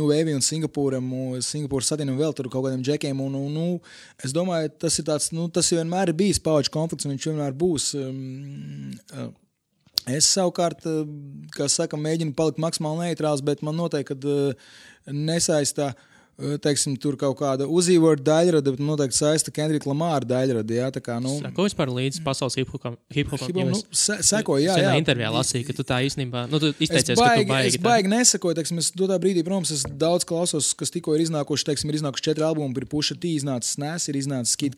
[0.00, 1.10] Wave un Singapūram,
[1.44, 3.20] Singapūras satinam vēl tur kaut kādiem džekiem.
[3.22, 3.66] Un, un, nu,
[4.24, 7.56] es domāju, tas ir tāds, nu, tas vienmēr ir bijis paudžu konflikts un viņš vienmēr
[7.62, 7.92] būs.
[8.00, 9.30] Um, uh,
[10.08, 11.02] Es savukārt, eh,
[11.52, 14.70] kā saka, mēģinu palikt maksimāli neitrāls, bet man noteikti uh,
[15.06, 15.92] nesaistās
[16.62, 20.76] teiksim, tur kaut kāda uzīvārda daļrada, bet noteikti saista Kendrika Lamāra daļrada.
[20.76, 22.96] Jā, tā kā, nu, Sako vispār līdz pasaules hip-hopam?
[23.14, 24.94] Hip hip nu, se, seko, jā, jā.
[25.00, 27.72] intervijā lasīju, ka tu tā īstenībā, nu, tu izteicies, es baigi, ka tu baigi.
[27.74, 31.68] Es baigi nesakoju, teiksim, es dotā brīdī, protams, es daudz klausos, kas tikko ir iznākuši,
[31.70, 34.76] teiksim, ir iznākuši četri albumi, ir Puša T iznācis, Nes ir iznācis, Kid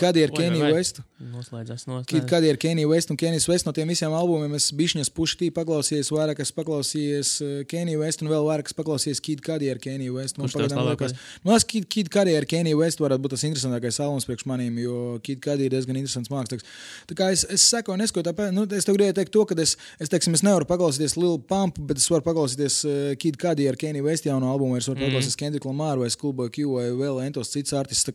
[0.00, 1.02] Cudi ar Kenny West.
[1.16, 2.10] Noslēdzās, noslēdzās.
[2.10, 5.38] Kid Cudi ar Kenny West un Kenny West no tiem visiem albumiem es bišņas Puša
[5.40, 9.70] T paklausījies, vairāk es paklausījies eh, Kenny West un vēl vairāk es paklausījies Kid Cudi
[9.72, 10.40] ar Kenny West.
[10.74, 14.26] Pagaidām liekas, Man liekas, Kid, Kid Cudi ar Keniju Westu varētu būt tas interesantākais albums
[14.28, 16.66] priekš maniem, jo Kid Cudi ir diezgan interesants mākslinieks.
[17.10, 19.76] Tā kā es, es sekoju, neskoju, tāpēc, nu, es tev gribēju teikt to, ka es,
[20.00, 23.78] es, teiksim, es nevaru paklausīties Lil Pump, bet es varu paklausīties uh, Kid Cudi ar
[23.80, 25.08] Keniju Westu jaunu albumu, es varu mm.
[25.08, 28.12] paklausīties Kendrick Lamar vai Schoolboy Q vai vēl entos cits artists.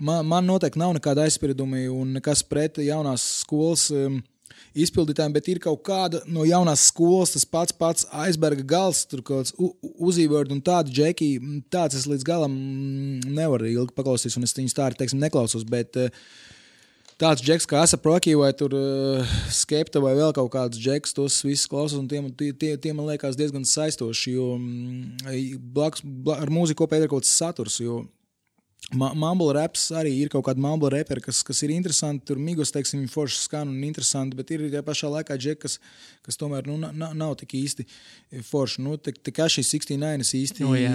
[0.00, 3.90] Man, man noteikti nav nekāda aizspiedumi un nekas pret jaunās skolas.
[3.94, 4.22] Um,
[4.76, 9.52] izpildītājiem, bet ir kaut kāda no jaunās skolas, tas pats, pats aizberga gals, tur kaut
[9.52, 9.54] kāds
[9.96, 11.30] uzīvārds un tāda džeki,
[11.72, 12.56] tāds es līdz galam
[13.24, 16.12] nevaru ilgi paklausīties, un es viņus tā arī, teiksim, neklausos, bet eh,
[17.20, 21.38] tāds džeks kā Asa Proki vai tur uh, Skepta vai vēl kaut kāds džeks, tos
[21.46, 24.50] visus klausos, un tie, tie, tie, tie man liekas diezgan saistoši, jo
[25.76, 28.04] blakus, bla, ar mūziku kopā ir kaut kāds saturs, jo
[28.94, 32.22] Mumble raps arī ir kaut kāda mumble reperi, kas, kas ir interesanti.
[32.28, 35.80] Tur migos, teiksim, viņi forši skan un interesanti, bet ir arī pašā laikā džeki, kas,
[36.22, 37.82] kas tomēr nu, nav, nav tik īsti
[38.46, 38.84] forši.
[38.86, 40.92] Nu, tā, tā kā šī 69 īsti, oh, jā.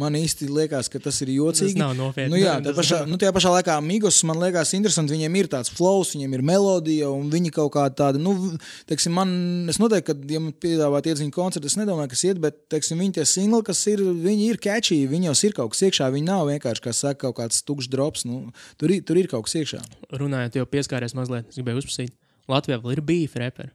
[0.00, 1.74] man īsti liekas, ka tas ir jocīgi.
[1.76, 2.32] Tas nav nopietni.
[2.32, 5.12] Nu, jā, tā pašā, nu, tajā pašā laikā migos man liekas interesanti.
[5.12, 8.54] Viņiem ir tāds flows, viņiem ir melodija un viņi kaut kā tāda, nu,
[8.88, 9.36] teiksim, man,
[9.68, 13.18] es noteikti, kad, ja man piedāvāt iedziņu koncertu, es nedomāju, kas iet, bet, teiksim, viņi
[13.20, 16.84] tie singli, kas ir, viņi ir catchy, jau ir kaut kas iekšā, viņi nav vienkārši,
[16.88, 18.26] kā saka, kaut kāds tukšs drops.
[18.28, 18.44] Nu,
[18.80, 19.80] tur, ir, tur ir kaut kas iekšā.
[20.20, 22.14] Runājot, jau pieskāries mazliet, es gribēju uzprasīt.
[22.50, 23.72] Latvijā vēl ir bijis reperi.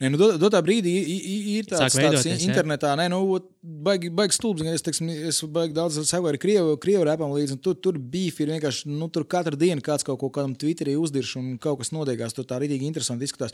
[0.00, 0.94] Nē, nu, do, dotā brīdī
[1.58, 3.18] ir tāds, tāds internetā, nē, nu,
[3.84, 4.64] baigi, baigi stulbs.
[4.72, 8.32] Es, teiksim, es baigi daudz sekoju ar krievu, krievu repam līdzi, un tur, tur bija
[8.40, 11.92] ir vienkārši, nu, tur katru dienu kāds kaut ko kādam Twitterī uzdirš, un kaut kas
[11.92, 12.32] notiekās.
[12.32, 13.52] Tur tā rītīgi interesanti izskatās.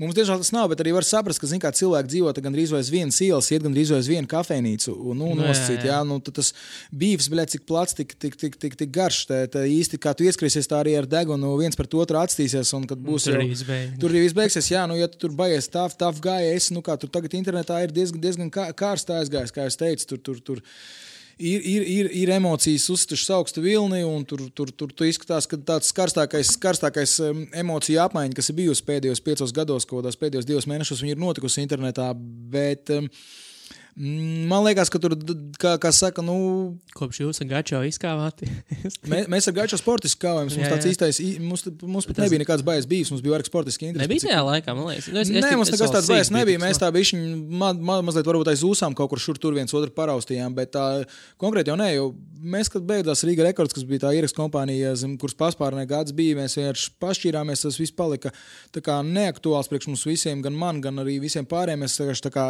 [0.00, 3.18] Mums tiešām tas nav, bet arī var saprast, ka kā, cilvēki dzīvo gandrīz vai vienas
[3.24, 5.84] ielas, iet gandrīz vai vienu kafejnīcu un nu, nu nosacīt.
[5.84, 6.00] Jā, jā.
[6.08, 6.52] Nu, tas
[6.90, 9.22] bijis, cik plats, tik, tik, tik, tik, tik garš.
[9.28, 12.72] Tā, tā īsti kā tu ieskriesies, tā arī ar degunu viens pret otru atstīsies.
[12.78, 13.94] Un, būs, tur, jau, izbeig.
[14.00, 14.72] tur arī viss beigsies.
[14.72, 17.94] Jā, nu, ja tu tur baigies tāf, tāf gājies, nu kā tur tagad internetā ir
[17.94, 20.08] diezgan, diezgan kārstā aizgājis, kā es teicu.
[20.12, 20.64] Tur, tur, tur,
[21.38, 25.58] ir, ir, ir, ir emocijas uztušas augstu vilni, un tur, tur, tur, tur izskatās, ka
[25.72, 27.18] tāds karstākais, karstākais
[27.62, 31.64] emociju apmaiņa, kas ir bijusi pēdējos piecos gados, kaut kādos pēdējos divos mēnešos, ir notikusi
[31.64, 32.12] internetā.
[32.52, 33.08] Bet, um,
[33.96, 35.12] man liekas, ka tur,
[35.60, 36.36] kā, kā saka, nu.
[36.96, 38.48] Kopš jūs ar Gačo izkāvāti.
[39.12, 40.48] mēs, mēs ar Gačo sportiski kāvājam.
[40.48, 40.70] Mums jā, jā.
[40.72, 42.24] tāds īstais, mums, mums pat tas...
[42.24, 43.12] nebija nekāds bailes bijis.
[43.12, 44.08] Mums bija arī sportiski interesi.
[44.08, 45.10] Nebija tajā laikā, man liekas.
[45.12, 46.62] Nu, es, Nē, mums nekas tāds bailes nebija.
[46.62, 49.92] Mēs tā bišķiņ, ma, ma, mazliet varbūt aiz ūsām kaut kur šur tur viens otru
[49.92, 50.86] paraustījām, bet tā
[51.42, 52.08] konkrēti jau nē, jo
[52.40, 56.38] mēs, kad beidzās Rīga rekords, kas bija tā ierakstu kompānija, zem kuras paspārnē gads bija,
[56.40, 58.32] mēs vienkārši pašķīrāmies, tas viss palika
[58.74, 61.84] tā kā neaktuāls priekš mums visiem, gan man, gan arī visiem pārējiem.
[61.84, 62.48] Mēs tā kā,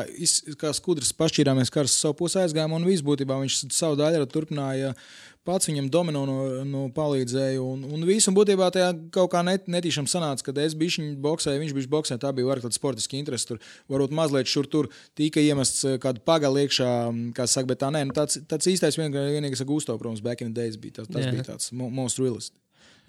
[0.60, 4.94] kā skudras pašķīrāmies pašķīrāmies, karas savu pusi aizgājām, un viss būtībā viņš savu daļu turpināja.
[5.42, 9.64] Pats viņam domino no, no palīdzēja, un, un visu un būtībā tajā kaut kā net,
[9.66, 12.14] netīšām sanāca, kad es biju boxē, viņš bija boxē.
[12.22, 13.48] Tā bija arī tāda sportiska interese.
[13.48, 13.58] Tur
[13.90, 14.86] varbūt mazliet šur tur
[15.18, 16.90] tika iemests eh, kāda pagala iekšā,
[17.34, 20.52] kā saka, bet tā nē, nu, tāds, tāds īstais vien, vienīgais Gusto, protams, back in
[20.52, 21.00] the days bija.
[21.00, 21.34] Tas, tas Jā.
[21.34, 22.54] bija tāds monstru realists.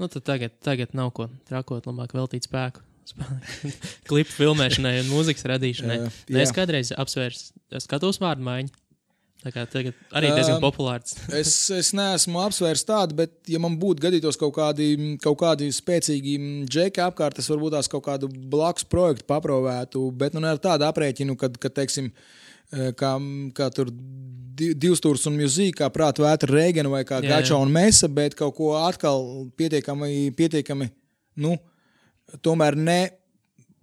[0.01, 2.81] Nu, tad tagad, tagad nav ko trakot, labāk veltīt spēku.
[4.09, 5.99] klipu filmēšanai un mūzikas radīšanai.
[6.05, 8.73] Uh, es kādreiz apsvēru skatos vārdu maiņu.
[9.43, 11.17] Tā kā tagad arī diezgan Um, populārs.
[11.41, 16.37] Es, es neesmu apsvērs tādu, bet, ja man būtu gadītos kaut kādi, kaut kādi spēcīgi
[16.71, 21.35] džeki apkārt, es varbūt tās kaut kādu blakus projektu paprovētu, bet nu, ar tādu aprēķinu,
[21.41, 22.07] kad, kad teiksim,
[22.71, 23.11] eh, kā,
[23.59, 27.19] kā tur di- divstūrs un mūzika, kā prāta vētra Reigana vai kā.
[27.27, 30.87] Gača un Mesa, bet kaut ko atkal pietiekami, pietiekami
[31.43, 31.57] nu,
[32.41, 32.99] tomēr ne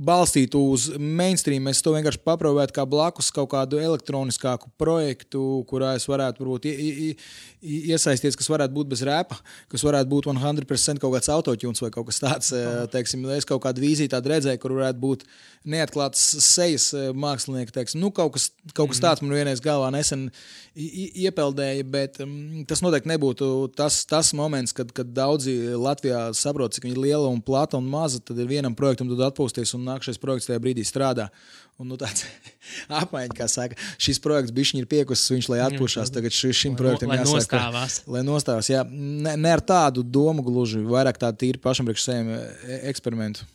[0.01, 1.69] balstītu uz mainstream.
[1.69, 6.75] Es to vienkārši paprovētu kā blakus kaut kādu elektroniskāku projektu, kurā es varētu varbūt, ie,
[6.81, 7.11] ie,
[7.61, 9.37] ie, iesaistīties, kas varētu būt bez rēpa,
[9.73, 12.53] kas varētu būt 100% kaut kāds autotune vai kaut kas tāds.
[12.57, 15.27] eh, Teiksim, es kaut kādu vīziju tādu redzēju, kur varētu būt
[15.69, 17.77] neatklāts sejas eh, mākslinieki.
[17.77, 20.31] Teiksim, nu, kaut, kas, kaut kas tāds man vienreiz galvā nesen
[20.81, 26.87] iepeldēja, bet um, tas noteikti nebūtu tas, tas moments, kad, kad daudzi Latvijā saprot, cik
[26.87, 28.23] viņa ir liela un plata un maza.
[28.23, 31.29] Tad ir vienam projektam atpūsties un nākamais projekts tajā brīdī strādā.
[31.81, 32.27] Un, nu, tāds
[33.01, 36.11] apmaiņa, kā saka, šis projekts bija piekusis, viņš lai atpūšās.
[36.13, 37.95] Tagad ši- šim projektam lai jāsaka, nostāvās.
[38.07, 38.83] Lai nostāvās, jā.
[38.91, 42.43] Ne, ne ar tādu domu gluži, vairāk tādu tīri pašam priekš saviem e,
[42.93, 43.49] eksperimentu.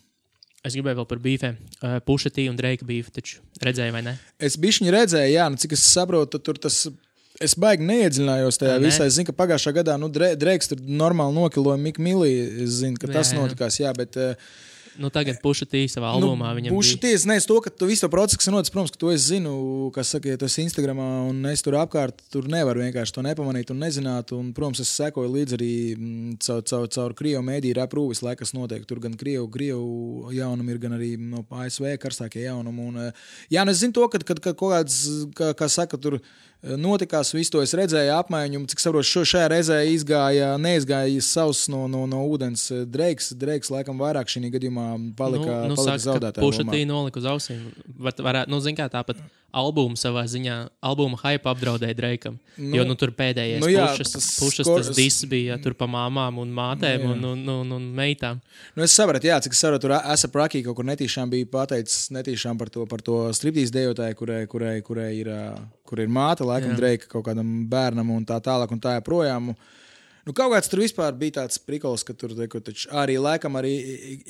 [0.66, 1.54] Es gribēju vēl par beefiem.
[1.78, 4.16] Uh, Pušetī un Dreika beefu taču redzēju, vai ne?
[4.42, 6.80] Es bišķiņu redzēju, jā, nu, cik es saprotu, tur tas.
[7.38, 8.88] Es baigi neiedziļinājos tajā ne?
[8.88, 9.06] visā.
[9.06, 12.32] Es zinu, ka pagājušā gadā nu, Dre- Dreiks tur normāli nokiloja Miku Milī.
[12.64, 13.38] Es zinu, ka Jā, tas jā.
[13.38, 14.16] notikās, jā, bet.
[14.18, 14.34] eh,
[15.02, 17.02] Nu, tagad Pušetī savā albumā viņam Būšu bija.
[17.10, 19.52] tiesa, nezinu, to, ka tu visu to procesu, kas noticis, protams, ka to es zinu,
[19.94, 23.72] kas saka, ja tu esi Instagramā un es tur apkārt, tur nevar vienkārši to nepamanīt
[23.74, 24.32] un nezināt.
[24.36, 28.54] Un, protams, es sekoju līdzi arī mm, caur, caur, caur Krievu mēdīju reprūvis, lai kas
[28.56, 28.86] notiek.
[28.88, 32.88] Tur gan Krievu, Krievu jaunumi ir, gan arī no ASV karstākie jaunumi.
[32.90, 35.02] Un, eh, jā, nu es zinu to, ka, kad, kad kaut kāds,
[35.36, 36.20] kā, kā saka, tur
[36.74, 38.62] notikās, visu to es redzēju apmaiņu.
[38.72, 43.30] Cik saprotu, šajā reizē izgāja, neizgāja savs no, no, no ūdens eh, Dreiks.
[43.38, 46.42] Dreiks laikam vairāk šī gadījumā palika, nu, nu, palika saka, ka zaudētāja.
[46.42, 46.50] lomā.
[46.50, 47.62] Pušetī nolika uz ausīm.
[48.08, 49.22] Var, varētu, nu, zin kā tāpat
[49.56, 52.36] albumu savā ziņā, albuma hype apdraudēja Dreikam.
[52.56, 55.54] Nu, Nu, jo, nu, tur pēdējais nu jā, pušas, tas pušas skor- tas dis bija,
[55.54, 57.10] ja, tur pa māmām un mātēm Jā.
[57.14, 58.40] un, un, un, un meitām.
[58.76, 62.10] Nu, es sapratu, jā, cik es saprotu, tur Asa Prakī kaut kur netīšām bija pateicis
[62.16, 65.30] netīšām par to, par to striptīs dejotāju, kurai, kurai, kurai ir,
[65.88, 69.54] kur ir māte, laikam, dreika kaut kādam bērnam un tā tālāk un tā joprojām.
[70.26, 73.76] Nu, kaut kāds tur vispār bija tāds prikols, ka tur taču arī laikam arī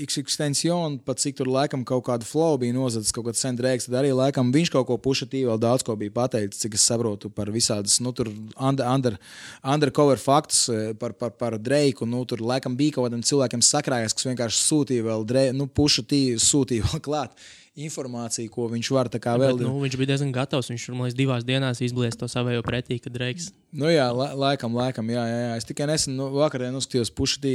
[0.04, 4.02] XXtension, pat cik tur laikam kaut kādu flow bija nozadzis, kaut kāds sen drēks, tad
[4.02, 7.48] arī laikam viņš kaut ko pušatīvi vēl daudz ko bija pateicis, cik es saprotu par
[7.54, 9.16] visādas, nu, tur under, under,
[9.64, 14.12] undercover faktus eh, par, par, par Dreiku, nu, tur laikam bija kaut kādiem cilvēkiem sakrājās,
[14.12, 19.20] kas vienkārši sūtīja vēl, Dre, nu, pušatīvi sūtīja vēl klāt informāciju, ko viņš var tā
[19.22, 19.58] kā vēl.
[19.58, 20.70] Bet, nu, viņš bija diezgan gatavs.
[20.72, 23.50] Viņš man liekas, divās dienās izblies to savējo pretī, kad Dreiks.
[23.76, 25.54] Nu, jā, la, laikam, laikam, jā, jā, jā.
[25.60, 27.54] Es tikai nesen, nu, vakarā noskatījos pušķi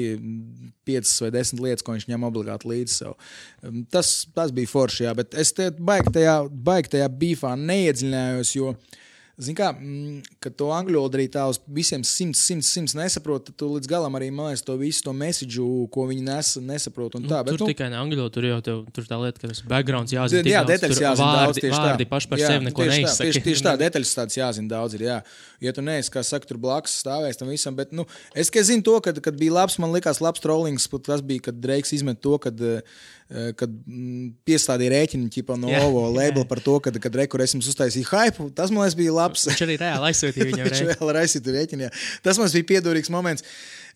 [0.85, 3.15] piecas vai desmit lietas, ko viņš ņem obligāti līdzi sev.
[3.65, 8.53] Um, Tas, tas bija forši, jā, bet es te baigi tajā, baigi tajā bīfā neiedziļinājos,
[8.55, 8.75] jo,
[9.39, 13.45] zin kā, mm, kad to angļu valodu arī tā uz visiem simts, simts, simts nesaprot,
[13.47, 17.17] tad tu līdz galam arī, liekas, to visu to mēsīģu, ko viņi nes, nesaprot.
[17.19, 19.63] Nu, tā, tur bet, nu, tikai angļu, tur jau tev, tur tā lieta, ka tas
[19.67, 20.43] backgrounds jāzina.
[20.47, 21.61] Jā, detaļas tur jāzina vārdi, daudz.
[21.61, 22.11] Tieši vārdi tā.
[22.13, 23.27] paši par Jā, sevi neko tieši tā, neizsaka.
[23.27, 24.97] Tieši, tieši tā, detaļas tādas jāzina daudz.
[24.97, 25.19] Ir, jā.
[25.61, 28.85] Ja tu neesi, kā saka, tur blakus stāvēs tam visam, bet nu, es tikai zinu
[28.87, 32.37] to, kad, kad bija labs, man likās labs trollings, tas bija, kad Dreiks izmet to,
[32.41, 32.81] kad, eh,
[33.57, 37.55] kad mm, piestādīja rēķinu ķipa no Jā, OVO labela par to, kad, kad Rekur es
[37.55, 38.49] jums uztaisīju hype.
[38.57, 39.45] Tas man liekas bija labs.
[39.47, 41.87] Viņš arī reāli aizsūtīja viņam vēl raisīja rēķinu.
[41.87, 41.93] jā.
[42.25, 43.45] Tas mums bija piedurīgs moments.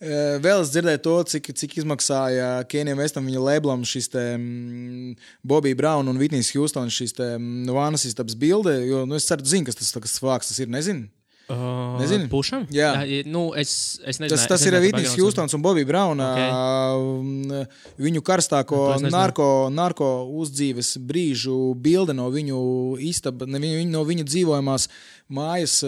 [0.03, 5.13] Eh, Vēl es dzirdēju to, cik, cik izmaksāja Kenijam Vestam viņa lablam šis te mm,
[5.47, 9.45] Bobija Brauna un Vitnijas Hjūstons šis te mm, Vānas istabas bilde, jo nu, es ceru,
[9.47, 11.07] zini, kas tas, kas vāks tas ir, nezinu.
[11.45, 12.25] Uh, Nezini?
[12.25, 12.63] Pušam?
[12.73, 13.03] Jā.
[13.29, 14.33] nu, es, es nezinu.
[14.33, 16.29] Tas, tas ir Vitnijas Hjūstons un Bobija Brauna.
[16.33, 17.67] Okay.
[18.01, 19.13] Viņu karstāko Nu, es nezināju.
[19.13, 20.07] narko, narko
[20.41, 22.57] uzdzīves brīžu bilde no viņu
[23.05, 24.87] istabas, ne viņu, no viņu dzīvojamās
[25.29, 25.81] mājas.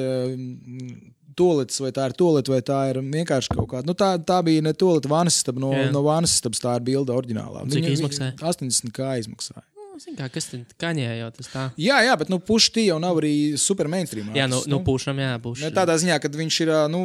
[1.38, 3.86] Tolets, vai tā ir toleta, vai tā ir vienkārši kaut kāda.
[3.86, 5.62] Nu, tā, tā bija ne toleta, vānas istaba.
[5.62, 5.92] No, Jā.
[5.94, 7.62] no vānas istabas tā ir bilde oriģinālā.
[7.70, 8.32] Cik Viņa- izmaksāja?
[8.42, 9.62] 80 kā izmaksāja.
[9.98, 11.64] Nu, kā, kas tad kaņē jau tas tā?
[11.82, 14.28] Jā, jā, bet nu, pušķi jau nav arī super mainstream.
[14.36, 15.74] Jā, nu, artists, nu pušam, jā, Ne pušam.
[15.74, 17.02] tādā ziņā, ka viņš ir nu,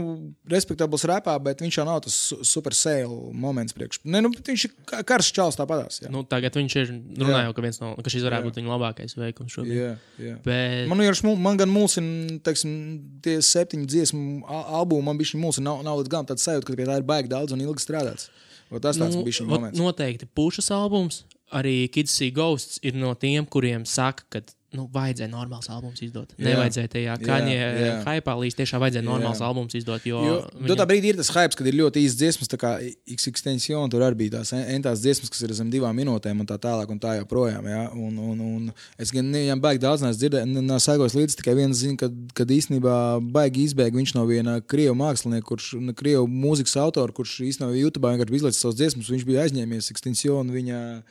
[0.53, 4.01] respektabls rapā, bet viņš jau nav tas su- super sale moments priekš.
[4.05, 4.75] Ne, nu, viņš ir
[5.09, 6.03] karsts čels tāpatās.
[6.13, 8.51] Nu, tagad viņš ir runājot, ka, no, ka šis varētu Jā.
[8.51, 9.73] būt viņa labākais veikums šobrīd.
[9.81, 10.37] Jā, jā.
[10.45, 12.77] Bet, Man, ir, man gan mulsina, teiksim,
[13.25, 16.65] tie septiņi dziesmu al- albumi, man bija šī mulsina, nav, nav līdz galam tāds sajūta,
[16.69, 18.29] ka pie tā ir baigi daudz un ilgi strādāts.
[18.73, 19.79] O, tas tāds nu, bija vot moments.
[19.79, 24.41] noteikti pušas albums, arī Kids See Ghosts ir no tiem, kuriem saka, ka
[24.73, 26.31] nu, vajadzēja normāls albums izdot.
[26.39, 26.47] Jā.
[26.47, 27.97] Nevajadzēja tajā Jā, kaņē, jā.
[28.07, 29.49] hypā līdz tiešām vajadzēja normāls Jā.
[29.51, 30.07] albums izdot.
[30.09, 32.71] Jo, Jo, viņa- Dotā brīdī ir tas hype, kad ir ļoti īsts dziesmas, tā kā
[33.17, 36.57] X-Extension, tur arī bija tās en- entās dziesmas, kas ir zem divām minūtēm un tā
[36.57, 37.69] tālāk un tā joprojām.
[37.69, 37.83] Ja?
[37.93, 41.97] Un, un, un es gan viņam baigi daudz neesmu dzirdējis, saigojis līdzi, tikai viens zina,
[42.01, 47.13] kad, kad īstenībā baigi izbēga viņš no viena krievu mākslinieka, kurš, nu, krievu mūzikas autora,
[47.13, 51.03] kurš īstenībā YouTube vienkārši izlaists savas dziesmas, viņš bija aizņēmies Extension viņa.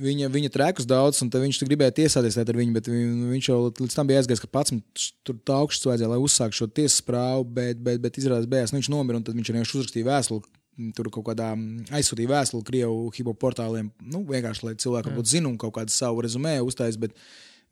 [0.00, 3.94] Viņa, viņa trekus daudz, un viņš gribēja tiesāties ar viņu, bet vi- viņš jau līdz
[3.94, 4.72] tam bija aizgājis, ka pats
[5.22, 8.80] tur tā augsts vajadzēja, lai uzsāktu šo tiesas prāvu, bet, bet, bet izrādās beigās nu,
[8.80, 10.42] viņš nomira, un tad viņš vienkārši uzrakstīja vēstuli.
[10.96, 13.90] Tur kaut kādā mm, aizsūtīja vēstuli Krievu hipo portāliem.
[14.00, 17.12] Nu, vienkārši, lai cilvēki zinātu un kaut kādu savu rezumē uztaisītu, bet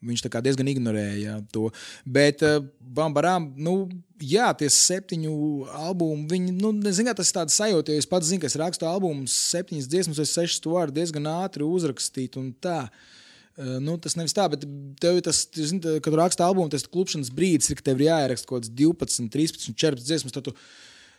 [0.06, 1.68] viņš diezgan ignorēja to.
[2.04, 3.88] Bet uh, Bambarām, nu,
[4.20, 5.32] jā, tie septiņu
[5.76, 8.88] albumi, viņi, nu, nezinu, tas ir tāds sajūta, jo es pats zinu, ka es rakstu
[8.88, 12.82] albumus, septiņas dziesmas, vai sešas to varu diezgan ātri uzrakstīt un tā.
[12.88, 13.16] Uh,
[13.60, 14.62] Nu, tas nevis tā, bet
[15.02, 18.06] tev ir tas, zini, kad tu raksti albumu, tas klupšanas brīdis ir, ka tev ir
[18.06, 20.36] jāieraksta kaut kāds 12, 13, 14 dziesmas.
[20.36, 20.48] tad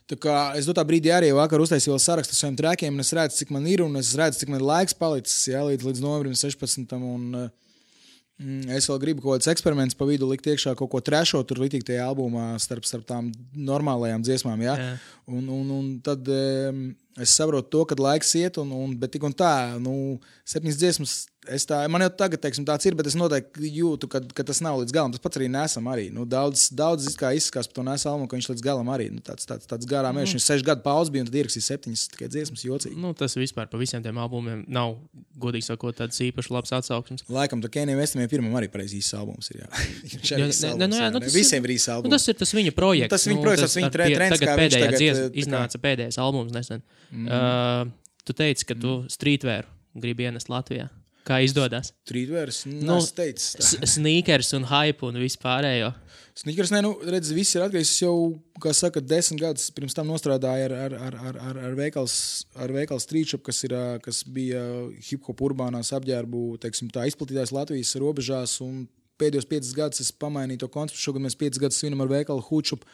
[0.09, 3.13] Tu, kā es to tā brīdī arī vakar uztaisīju sarakstu ar saviem trēkiem, un es
[3.15, 6.01] redzu, cik man ir, un es redzu, cik man ir laiks palicis jā, līdz, līdz
[6.03, 6.95] novembrim 16.
[6.97, 7.51] Un, Mm,
[8.73, 11.83] Es vēl gribu kaut kādus eksperimentus pa vidu likt iekšā, kaut ko trešo tur likt
[11.85, 14.63] tajā albumā starp, starp tām normālajām dziesmām.
[14.65, 14.77] Ja?
[14.79, 14.93] Jā.
[15.29, 16.87] Un, un, un tad um,
[17.21, 20.17] es saprotu to, ka laiks iet, un, un, bet tik un tā, nu,
[20.49, 21.15] septiņas dziesmas.
[21.49, 24.59] Es tā, man jau tagad teiksim, tāds ir, bet es noteikti jūtu, ka, ka tas
[24.61, 25.09] nav līdz galam.
[25.09, 25.87] Tas pats arī nesam.
[25.89, 26.11] Arī.
[26.13, 29.47] Nu, daudz, daudz izskatās par to nesu albumu, ka viņš līdz galam arī nu, tāds,
[29.49, 30.27] tāds, tāds garām ir.
[30.29, 32.93] Viņš sešu gadu pauze bija un tad ierakstīja septiņas tikai dziesmas, jocīgi.
[33.01, 34.99] Nu, tas vispār par visiem tiem albumiem nav,
[35.41, 37.25] godīgi sakot, tāds īpaši labs atsauksmes.
[37.33, 39.63] Laikam, tā Kenijam Vestamiem pirmam arī pareizi īsts albums ir.
[39.65, 39.71] Jā.
[39.81, 42.13] Arī Jā, ne- albums, ne, nu jā, jā, nu tas Visiem ir īsts Nu, albums.
[42.19, 43.13] tas ir tas viņa projekts.
[43.17, 45.41] Tas viņa nu, projekts, tas viņa trends, kā pēdējā tagad, dzies, tā kā- Mhm.
[45.41, 46.85] iznāca pēdējais albums nesen.
[47.11, 47.27] Mm.
[47.27, 47.91] Uh,
[48.29, 49.65] tu teici, ka tu streetwear
[49.97, 50.91] gribi ienest Latvijā.
[51.27, 51.91] Kā izdodas?
[52.09, 52.97] Trīsvērts, Nu.
[53.85, 55.91] Sneakers un hype un vispārējo.
[56.41, 57.91] Snikers, nē, nu, redz, viss ir atkarīgs.
[57.91, 58.13] Es jau,
[58.63, 62.15] kā saka, desmit gadus pirms tam strādāju ar, ar, ar, ar, ar, ar veikals,
[62.55, 64.63] ar veikals Streetshop, kas, ir, kas bija
[65.09, 68.57] hip hop urbānās apģērbu, teiksim, tā izplatītājs Latvijas robežās.
[69.21, 71.03] Pēdējos piecus gadus es pamainīju to konceptu.
[71.03, 72.87] Šogad mēs piecus gadus svinam ar veikalu Hučupu.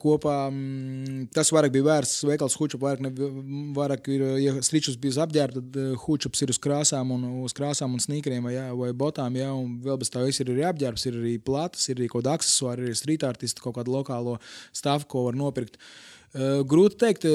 [0.00, 3.12] Kopā mm, tas vairāk bija vērsts veikals Hučup, vairāk, ne,
[3.76, 7.96] vairāk ir, ja Strīčus bija uz apģērba, tad Hučups ir uz krāsām un, uz krāsām
[7.96, 11.06] un snīkeriem vai, jā, vai botām, jā, un vēl bez tā viss ir arī apģērbs,
[11.10, 14.40] ir arī platas, ir arī kaut kāda aksesuāri, ir arī street artisti, kaut kādu lokālo
[14.74, 15.80] stāvu, ko var nopirkt.
[15.80, 17.26] Uh, grūti pateikt,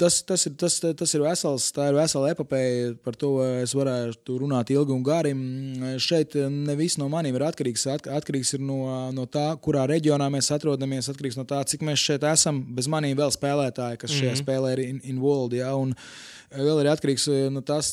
[0.00, 2.94] tas, tas, ir, tas, tas ir vesels, tā ir vesela epopeja.
[3.04, 5.34] Par to es varētu runāt ilgi un gari.
[5.36, 7.86] Mm, Šeit ne viss no maniem ir atkarīgs.
[7.92, 8.80] At, atkarīgs ir no,
[9.12, 12.62] no tā, kurā reģionā mēs atrodamies, atkarīgs no tā, cik mēs šeit esam.
[12.76, 14.44] Bez maniem vēl spēlētāji, kas šajā mm -hmm.
[14.46, 15.58] spēlē ir in, involved.
[15.58, 15.92] Ja, un,
[16.52, 17.88] Vēl ir atkarīgs no tas,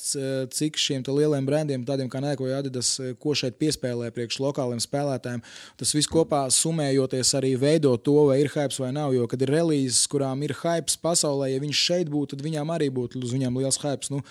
[0.52, 5.43] cik šiem lieliem brandiem, tādiem kā Nēko Adidas, ko šeit piespēlē priekš lokāliem spēlētājiem.
[5.80, 9.15] Tas viss kopā summējoties arī veido to, vai ir hype vai nav.
[9.15, 12.89] Jo, kad ir relīzes, kurām ir hype pasaulē, ja viņš šeit būtu, tad viņām arī
[12.89, 14.10] būtu uz viņiem liels hype.
[14.12, 14.22] Nu,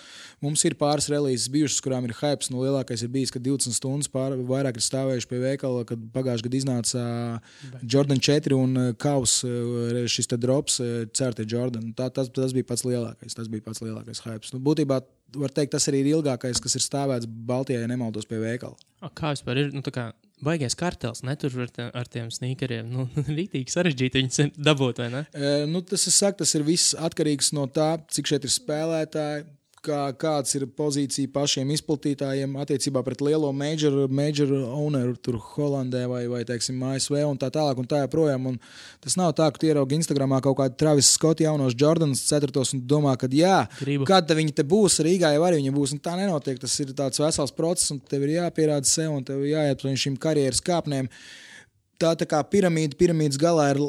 [0.41, 2.47] mums ir pāris relīzes bijušas, kurām ir hype.
[2.51, 6.47] Nu, lielākais ir bijis, ka 20 stundas pār, vairāk ir stāvējuši pie veikala, kad pagājušajā
[6.47, 7.03] gadā iznāca
[7.83, 9.43] Jordan 4 un Kaus
[10.09, 10.81] šis drops,
[11.13, 11.93] certi Jordan.
[11.97, 13.35] Tā, tas, tas bija pats lielākais.
[13.35, 14.53] Tas bija pats lielākais hype.
[14.55, 15.03] Nu, būtībā
[15.37, 18.79] var teikt, tas arī ir ilgākais, kas ir stāvēts Baltijā, ja nemaldos pie veikala.
[19.03, 19.75] A, Kā vispār ir?
[19.75, 20.11] Nu, kā
[20.45, 22.89] baigais kartels, ne tur ar, te, ar tiem sneakeriem.
[22.93, 23.07] Nu,
[23.39, 25.23] rītīgi sarežģīti viņus dabūt, vai ne?
[25.33, 29.47] E, nu, tas, saku, tas ir viss atkarīgs no tā, cik šeit ir spēlētāji.
[29.85, 36.25] Kā, kāds ir pozīcija pašiem izplatītājiem attiecībā pret lielo major, major owneru, tur Holandē vai,
[36.31, 37.79] vai teiksim, ASV un tā tālāk.
[37.79, 38.51] Un tā joprojām.
[38.53, 38.61] Un
[39.05, 42.53] tas nav tā, ka ieraugi Instagramā kaut kādu Travis Scott jaunos Jordans 4.
[42.75, 44.09] un domā, ka jā, Gribu.
[44.09, 45.97] kad viņi te būs, Rīgā jau arī viņi būs.
[45.97, 46.59] Un tā nenotiek.
[46.59, 50.19] Tas ir tāds vesels process, un tev ir jāpierāda sev, un tev jāiet pa šīm
[50.21, 51.11] karjeras kāpnēm
[51.99, 53.81] tā, tā kā piramīda, piramīdas galā ir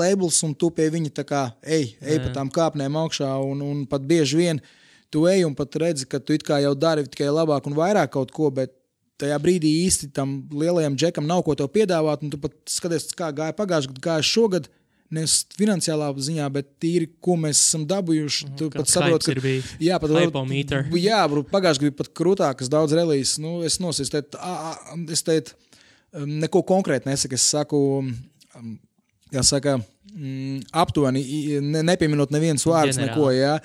[0.00, 3.82] labels, un tu pie viņa tā kā ej, ej pa tām kāpnēm augšā, un, un
[3.90, 4.62] pat bieži vien
[5.10, 8.32] tu ej un pat redzi, ka tu kā jau dari tikai labāk un vairāk kaut
[8.34, 8.74] ko, bet
[9.20, 13.96] tajā brīdī īsti tam lielajam džekam nav ko piedāvāt, tu pat skaties, kā gāja pagājušajā
[13.96, 14.70] gadā, kā šogad.
[15.10, 18.44] Nevis finansiālā ziņā, bet tīri, ko mēs esam dabūjuši.
[18.54, 19.72] Tu Kāds pat saproti, ka bijis.
[19.82, 20.84] Jā, pat Hypometer.
[21.08, 23.40] Jā, pagājušajā gadā bija pat krūtākas daudz relīzes.
[23.42, 25.56] Nu, es nosis, es teicu,
[26.14, 27.40] um, neko konkrēti nesaku.
[27.40, 28.70] Es saku, um,
[29.34, 29.80] kā saka,
[30.12, 31.24] mm, aptuveni,
[31.90, 33.32] nepieminot nevienas vārdas, neko.
[33.34, 33.56] Jā.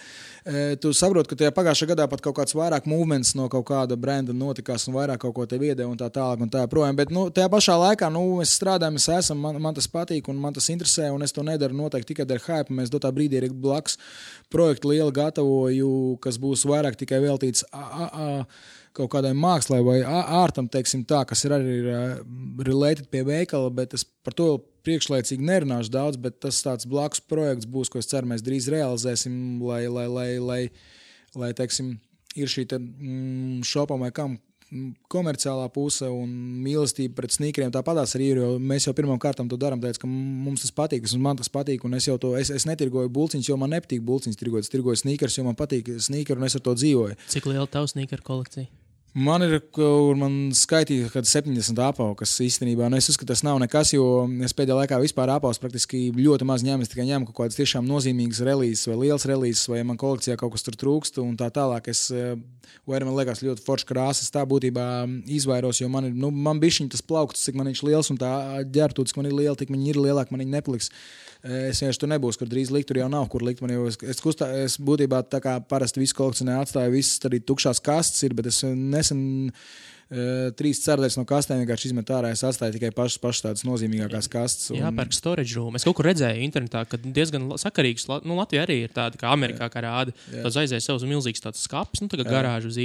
[0.45, 3.95] E, Tu saproti, ka tajā pagājušajā gadā pat kaut kāds vairāk movements no kaut kāda
[3.97, 6.43] brenda notikās, un vairāk kaut ko te viedē, un tā tālāk.
[6.45, 6.93] Un tā projām.
[6.99, 10.37] Bet nu, tajā pašā laikā nu, mēs strādājam, mēs esam, man, man tas patīk, un
[10.41, 12.77] man tas interesē, un es to nedaru noteikti tikai dēļ hype.
[12.77, 13.97] Mēs dotā brīdī arī blakus
[14.53, 15.91] projektu lielu gatavoju,
[16.21, 17.65] kas būs vairāk tikai veltīts.
[17.73, 21.91] A, a, a, kaut kādai mākslai vai ārtam, teiksim, tā, kas ir arī ir,
[22.69, 24.53] related pie veikala, bet es par to
[24.85, 29.35] priekšlaicīgi nerunāšu daudz, bet tas tāds blakus projekts būs, ko es ceru, mēs drīz realizēsim,
[29.65, 30.59] lai, lai, lai, lai,
[31.35, 31.95] lai teiksim,
[32.35, 34.37] ir šī mm, šopam vai kam.
[34.69, 36.29] mm, Komerciālā puse un
[36.65, 38.41] mīlestība pret sneakeriem tāpatās arī ir.
[38.59, 41.85] Mēs jau pirmām kārtām to darām, tāpēc, ka mums tas patīk, un man tas patīk.
[41.95, 44.65] Es jau to es, es netirgoju bulciņus, jo man nepatīk bulciņus tirgot.
[44.65, 47.19] Es tirgoju sneakers, jo man patīk sneakers, un es ar to dzīvoju.
[47.35, 48.69] Cik liela tavs sneaker kolekcija?
[49.15, 53.61] Man ir, kur man skaitīja, kad 70 apelsīnu, kas īstenībā, nu, es uzskatu, tas nav
[53.63, 56.83] nekas, jo es pēdējā laikā vispār apelsīnu praktiski ļoti maz ņēmu.
[56.83, 60.57] Es tikai ņēmu kaut kādas tiešām nozīmīgas relīzes vai liels relīzes, vai man kolekcijā kaut
[60.57, 61.87] kas tur trūkst un tā tālāk.
[61.93, 62.35] Es, eh,
[62.83, 66.59] vai arī man liekas ļoti foršs krāsas, tā būtībā izvairos, jo man ir, nu, man
[66.59, 68.33] bišķiņ tas plaukts, cik man viņš liels un tā
[68.67, 70.91] ģērbtūds, cik man ir liela, tik viņi ir lielāki, man viņi nepaliks.
[71.45, 73.61] Eh, Es vienkārši tur nebūšu, kur drīz likt, tur jau nav kur likt.
[73.61, 77.41] Man jau es, es, kustā, es būtībā tā kā parasti visu kolekcionē atstāju, visas arī
[77.45, 79.21] tukšās kastes ir, bet es nesen
[80.59, 82.29] trīs cerdas no kastēm vienkārši izmet ārā.
[82.35, 84.69] Es atstāju tikai pašas, pašas tādas nozīmīgākās kastes.
[84.77, 85.75] Jā, pērk storage room.
[85.79, 88.07] Es kaut kur redzēju internetā, ka diezgan sakarīgs.
[88.25, 90.13] Nu, Latvija arī ir tāda, kā Amerikā, kā rāda.
[90.31, 92.29] Tas aizies sev uz milzīgs tāds skats, nu, tā kā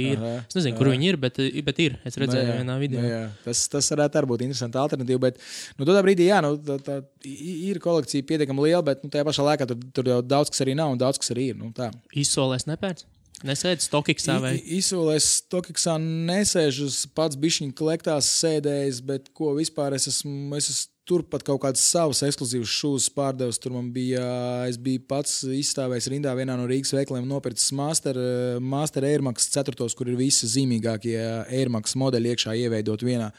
[0.01, 0.17] īri.
[0.17, 0.95] Aha, Es nezinu, kur aha.
[0.95, 1.97] viņi ir, bet, bet ir.
[2.07, 3.01] Es redzēju Nu, jā, vienā video.
[3.01, 3.21] nu, jā.
[3.45, 5.21] Tas, tas varētu arī būt interesanti alternatīva.
[5.27, 5.39] Bet
[5.77, 9.45] nu, tādā brīdī, jā, nu, tā, tā ir kolekcija pietiekami liela, bet nu, tajā pašā
[9.51, 11.59] laikā tur, tur jau daudz kas arī nav un daudz kas arī ir.
[11.59, 11.91] Nu, tā.
[12.17, 13.07] Izsolēs nepērts.
[13.47, 20.53] Nesēdz Stokiksā vai Izsolēs Tokiksā nesēžu pats bišķiņu klektās sēdējis, bet ko vispār es esmu,
[20.59, 23.59] es esmu turpat kaut kādas savas ekskluzīvas šūnas pārdevis.
[23.61, 24.23] Tur man bija,
[24.69, 28.19] es biju pats izstāvējis rindā vienā no Rīgas veikaliem, nopircis Master,
[28.61, 31.17] Master Airmax 4, kur ir visi zīmīgākie
[31.49, 33.31] Airmax modeļi iekšā ieveidot vienā.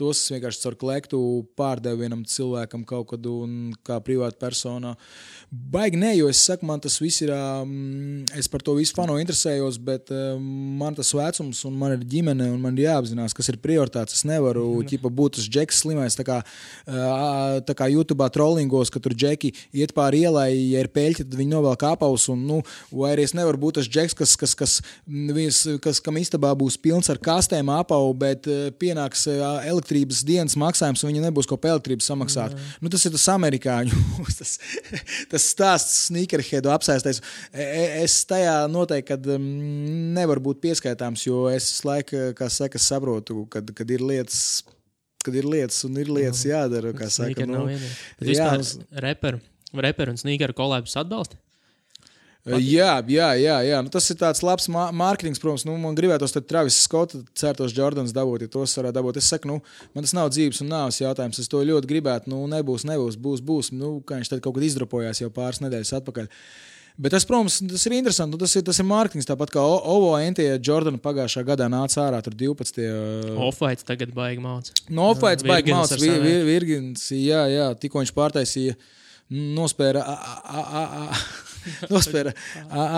[0.00, 1.18] Tos es vienkārši caur klektu
[1.58, 4.94] pārdevu vienam cilvēkam kaut kad, un kā privāta persona.
[5.52, 7.32] Baigi nē, jo es saku, man tas viss ir.
[7.36, 10.08] Um, es par to visu fanu interesējos, bet
[10.40, 14.16] man tas vecums, un man ir ģimene, un man ir jāapzinās, kas ir prioritāts.
[14.16, 16.38] Es nevaru ķipa, būt tas džeks slimais, tā kā,
[17.68, 21.52] tā kā YouTube trollingos, ka tur džeki iet pāri ielai, ja ir peļķi, tad viņi
[21.52, 22.30] novelk apavus.
[22.32, 26.20] Un, nu, vai arī es nevaru būt tas džeks, kas, kas, kas, kas, kas kam
[26.22, 28.48] istabā būs pilns ar kastēm apavu, bet
[28.80, 32.54] pienāks uh, elektrības dienas maksājums, un viņi nebūs ko par elektrību samaksāt.
[32.54, 32.74] Mm.
[32.84, 34.02] Nu, tas ir tas amerikāņu
[34.38, 34.54] tas,
[35.32, 37.22] tas stāsts, sneakerheadu apsēstais.
[37.52, 39.44] E- e- Es tajā noteikti um,
[40.16, 44.62] nevaru būt pieskaitāms, jo es visu laiku, kā saka, saprotu, kad, kad ir lietas.
[45.22, 48.64] Kad ir lietas un ir lietas jādara, kā saka, sneaker nu, jā, Vispār
[49.04, 49.38] reperu,
[49.86, 51.38] reperu un sneakeru kolēbus atbalsta.
[52.42, 53.76] Jā, jā, jā, jā.
[53.86, 55.62] Nu, tas ir tāds labs mā- mārketings, protams.
[55.68, 59.20] Nu, man gribētos tad Travis Skotta cērtos Jordans dabūt, ja tos varētu dabūt.
[59.20, 59.60] Es saku, nu,
[59.94, 61.38] man tas nav dzīves un nāves jautājums.
[61.38, 62.32] Es to ļoti gribētu.
[62.32, 63.70] Nu, nebūs, nebūs, būs, būs.
[63.70, 66.26] Nu, kā viņš tad kaut kad izdropojās jau pāris nedēļas atpakaļ.
[66.98, 68.34] Bet tas, protams, tas ir interesanti.
[68.34, 69.30] Nu, tas ir, tas ir mārketings.
[69.30, 72.82] Tāpat kā Ovo Entie Jordana pagājušā gadā nāca ārā tur 12.
[72.82, 74.82] uh, Off-white tagad baigi mācīt.
[74.90, 75.94] No Ofaits baigi Virgins mācīt.
[75.94, 76.26] ar saviem.
[76.26, 78.74] Vir, Virgins, jā, jā, tikko viņš pārtaisīja.
[79.32, 81.22] Nospēra, a, a, a, a,
[81.92, 82.32] nospēra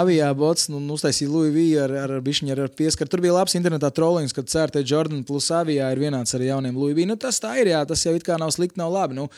[0.03, 1.67] aviābots un uztaisīja Louis V.
[1.85, 3.11] ar, ar, bišķiņu ar, ar pieskaru.
[3.11, 6.97] Tur bija labs internetā trollings, kad cērtē Jordan plus avijā ir vienāds ar jauniem Louis
[6.97, 7.07] V.
[7.09, 9.19] Nu, tas tā ir, jā, tas jau it kā nav slikti, nav labi.
[9.19, 9.29] Nu,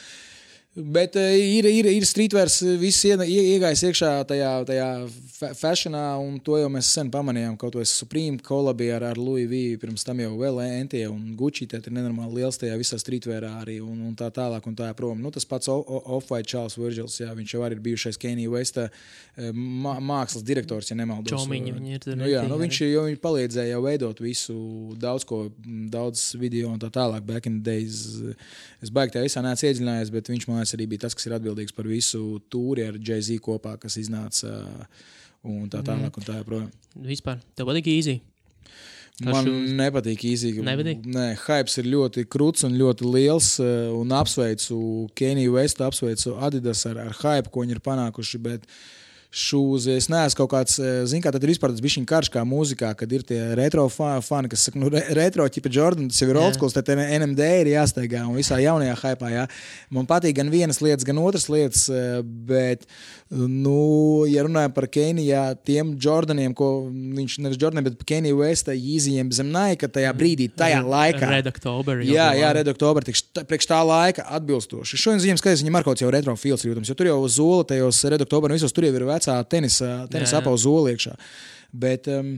[0.76, 4.88] Bet uh, ir, ir, ir streetwears, viss ie- ie- iegājis iekšā tajā, tajā
[5.32, 7.54] fa- fashionā, un to jau mēs sen pamanījām.
[7.56, 9.60] Kaut vai Supreme kolabija ar, ar Louis V.
[9.80, 11.64] pirms tam jau vēl NT un Gucci.
[11.72, 14.68] Tad ir nenormāli liels tajā visā streetwearā arī un, un tā tālāk.
[14.68, 15.16] Un tā prom.
[15.24, 19.48] Nu, tas pats Off-White Charles Virgils, jā, viņš jau arī ir bijušais Kenija Westa eh,
[19.56, 21.32] mā, mākslas direktors, ja nemaldos.
[21.32, 24.58] Čomiņi viņi ir Nu, jā, nu, viņš, jo, viņš palīdzēja jau veidot visu,
[25.00, 27.24] daudz ko, daudz video un tā tālāk.
[27.24, 28.20] Back in the days,
[28.84, 31.34] es baigi tajā visā neesmu iedziļinājies, bet viņš man liekas arī bija tas, kas ir
[31.38, 34.50] atbildīgs par visu tūri ar Jay-Z kopā, kas iznāca
[35.46, 36.16] un tā tālāk.
[36.16, 36.70] Un tā joprojām.
[37.06, 37.38] Vispār.
[37.54, 38.20] Tev patīk īzī.
[39.24, 39.70] Man šūs?
[39.78, 40.60] nepatīk īzīgi.
[40.60, 41.06] Nepatīk?
[41.08, 43.54] Nē, hypes ir ļoti krūts un ļoti liels.
[43.64, 48.42] eh, Un apsveicu Keniju Vestu, apsveicu Adidas ar, ar hype, ko viņi ir panākuši.
[48.42, 48.66] Bet
[49.36, 49.96] šūzi.
[50.00, 50.78] Es neesmu kaut kāds,
[51.10, 54.14] zinu, kā tad ir vispār tas bišķiņ karš kā mūzikā, kad ir tie retro fa-
[54.24, 57.42] fani, kas saka, nu, re- retro ķipa Jordan, tas jau ir old school, tad NMD
[57.60, 59.44] ir jāsteigā un visā jaunajā hypā, jā.
[59.92, 62.86] Man patīk gan vienas lietas, gan otras lietas, eh, bet,
[63.30, 68.72] nu, ja runājam par Keniju, jā, tiem Jordaniem, ko viņš nevis Jordaniem, bet Keniju Westa
[68.76, 71.28] īzijiem zem naika tajā brīdī, tajā laikā.
[71.36, 72.00] Red October.
[72.06, 72.52] Jā, jā.
[72.56, 74.96] Red October, priekš tā laika atbilstoši.
[75.00, 77.64] Šodien ziņām skaidrs, viņam ar kaut jau retro fields jūtams, jo tur jau uz zola,
[77.68, 80.44] tajos Red October visos tur jau ir vecā tenisa, tenisa Jā, jā.
[80.44, 81.14] apau zola iekšā.
[81.72, 82.36] Bet um,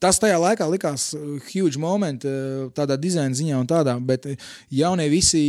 [0.00, 4.46] tas tajā laikā likās uh, huge moment, uh, tādā dizaina ziņā un tādā, bet uh,
[4.72, 5.42] jaunie visi,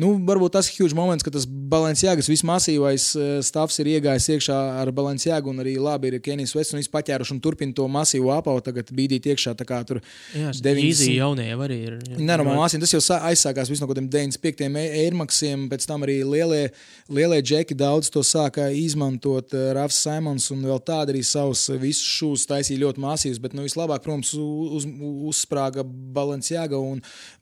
[0.00, 3.04] nu, varbūt tas ir huge moments, ka tas Balenciagas vismasīvais
[3.44, 7.34] stāvs ir iegājis iekšā ar Balenciagu un arī labi ir Kenijs Vests un viss paķēruši
[7.36, 10.00] un turpina to masīvu apau tagad bīdīt iekšā, tā kā tur
[10.32, 10.86] Jā, 90.
[10.88, 11.98] Easy jaunie jau arī ir.
[12.16, 12.80] Nenormāli māsīm.
[12.80, 14.88] Tas jau sā- aizsākās visu no kaut kādiem 95.
[15.04, 16.70] airmaksiem, pēc tam arī lielie,
[17.12, 19.52] lielie džeki daudz to sāka izmantot.
[19.76, 24.02] Rafs Simons un vēl tādi arī savus visus šūs taisīja ļoti māsīvus, bet nu, vislabāk,
[24.04, 24.86] protams, uz, uz,
[25.32, 26.78] uzsprāga Balenciaga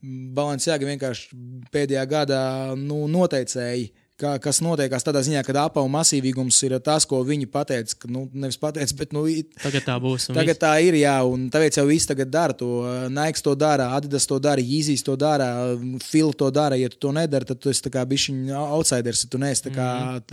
[0.02, 1.36] Balenciaga vienkārši
[1.72, 2.42] pēdējā gadā
[2.76, 3.92] nu, noteicēji.
[4.16, 7.98] Kā, kas notiekās tādā ziņā, ka apavu masīvīgums ir tas, ko viņi pateica.
[8.00, 9.26] Ka, nu, nevis pateica, bet nu,
[9.60, 10.30] Tagad tā būs.
[10.30, 10.60] Tagad viss.
[10.62, 12.68] tā ir, jā, un tāpēc jau viss tagad dara to.
[13.12, 15.50] Nike to dara, Adidas to dara, Yeezys to dara,
[16.00, 16.78] Phil to dara.
[16.80, 19.74] Ja tu to nedari, tad tu esi tā kā bišķiņ outsiders, ja tu neesi tā
[19.76, 19.88] kā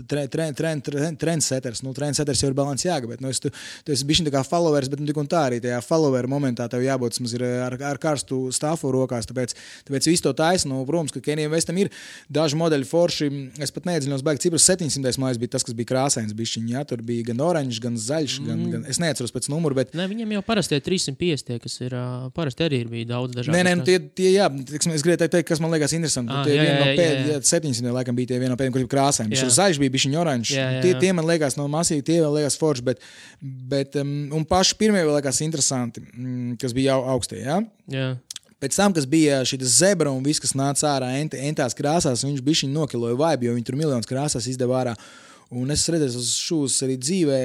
[0.08, 1.84] tre- tre- tre- tre- trendsetters.
[1.84, 3.52] Nu, trendsetters jau ir Balenciaga, bet nu, es, tu,
[3.84, 6.70] tu esi bišķiņ tā kā followers, bet nu, tik un tā arī tajā follower momentā
[6.72, 9.28] tev jābūt vismaz ir ar, ar karstu stāfu rokās.
[9.28, 9.58] Tāpēc,
[9.92, 10.72] tāpēc viss to taisa.
[10.72, 11.92] Nu, protams, ka Kenijam Vestam ir
[12.32, 13.32] daži modeļi forši.
[13.60, 15.16] Es pat neiedziļinos, baigi cipras 700.
[15.22, 16.34] mājas bija tas, kas bija krāsains.
[16.38, 18.50] Bišķiņ, jā, tur bija gan oranžs, gan zaļš, mm.
[18.50, 21.78] gan, gan es neatceros pēc numura, bet Ne, viņam jau parasti ir 350, tie, kas
[21.84, 21.96] ir.
[22.36, 23.56] Parasti arī ir bija daudz dažādu.
[23.56, 26.34] Nē, nē, nu, tie, tie jā, tiksim, es gribēju teikt, kas man liekas interesanti.
[26.34, 27.40] Ah, tie jā, viena no jā, jā, jā.
[27.54, 29.34] 700 laikam bija tie viena no pēdējiem, kuriem krāsaini.
[29.34, 29.50] Viņš Jā.
[29.50, 30.54] ir zaļš, bija bišķiņš oranžs.
[30.56, 31.02] Jā, jā, Tie, jā.
[31.04, 33.04] tie man liekas no masīvi, tie vēl liekas forši, bet,
[33.74, 37.42] bet um, un paši pirmie vēl liekas interesanti, mm, kas bija jau augstie.
[37.44, 37.60] Ja?
[37.92, 38.10] Jā,
[38.64, 42.40] Pēc tam, kas bija šī zebra un viss, kas nāca ārā ent, entās krāsās, viņš
[42.46, 44.94] bija nokiloja vibe, jo viņi tur miljonus krāsās izdeva ārā.
[45.52, 47.42] Un es redzēju, uz šūs arī dzīvē,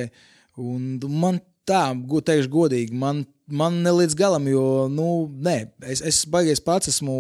[0.63, 1.83] un man tā,
[2.31, 4.63] teikšu godīgi, man, man ne līdz galam, jo,
[4.93, 5.09] nu,
[5.43, 5.57] nē,
[5.91, 7.19] es, es baigais pats esmu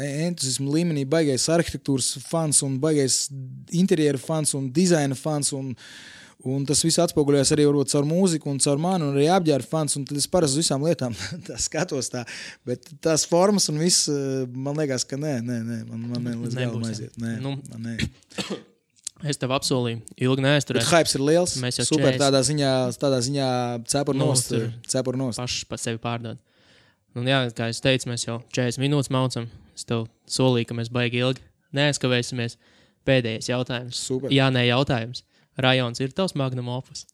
[0.00, 3.26] entuziasma līmenī, baigais arhitektūras fans un baigais
[3.76, 5.52] interjeru fans un dizaina fans.
[5.52, 5.74] Un,
[6.50, 9.94] Un tas viss atspoguļojas arī varbūt, caur mūziku, un caur mani, un arī apģērba fans.
[9.96, 11.14] Tad es parasti uz visām lietām
[11.48, 12.10] tā skatos.
[12.12, 12.24] Tā.
[12.68, 16.36] Bet tās formas un viss, eh, man liekas, ka nē, nē, nē man, man ne,
[16.44, 17.16] līdz galam aiziet.
[17.20, 17.54] Nē, Nu.
[17.72, 17.96] man nē.
[19.30, 20.90] es tev apsolīju, ilgi neaizturēšu.
[20.92, 21.56] hypes ir liels.
[21.64, 22.20] Mēs jau super 40.
[22.26, 22.70] tādā ziņā,
[23.00, 23.48] tādā ziņā
[23.94, 24.52] cepur nost.
[24.90, 25.40] Cepur nost.
[25.40, 26.40] Paši pa sevi pārdod.
[27.14, 29.46] Un, jā, kā jau teicu, mēs jau 40 minūtes maucam.
[29.72, 31.40] Es tev solīju, ka mēs baigi ilgi
[31.78, 32.58] neaizkavēsimies.
[33.04, 33.98] Pēdējais jautājums.
[34.00, 34.32] Super.
[34.32, 35.24] Jā, nē, jautājums.
[35.60, 37.04] Rajons ir tavs magnum opus.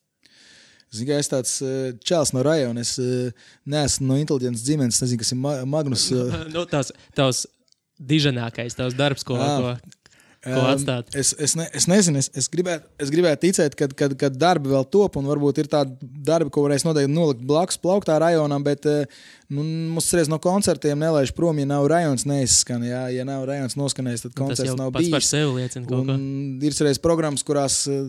[0.91, 2.83] Zinu, es tāds eh, čels no rajona.
[2.83, 3.31] Es eh,
[3.71, 4.99] neesmu no inteliģents ģimenes.
[4.99, 6.09] Es nezinu, kas ir ma- Magnus.
[6.55, 7.45] nu, tavs, tavs
[8.01, 9.49] diženākais, tavs darbs, ko, Ā.
[9.61, 9.97] ko, ko
[10.41, 11.11] Um, atstāt.
[11.21, 14.71] Es, es, ne, es nezinu, es, es, gribētu, es gribētu ticēt, ka kad, kad darbi
[14.73, 18.89] vēl top, un varbūt ir tādi darbi, ko varēs noteikti nolikt blakus plauktā rajonam, bet
[18.89, 19.05] eh,
[19.51, 22.85] nu, mums reiz no koncertiem nelaiž prom, ja nav rajons neizskan.
[22.87, 25.31] Jā, ja nav rajons noskanējis, tad Tas koncerts jau nav pats par bijis.
[25.33, 25.89] sevi liecina
[26.79, 28.07] ir arī programmas, kurās eh,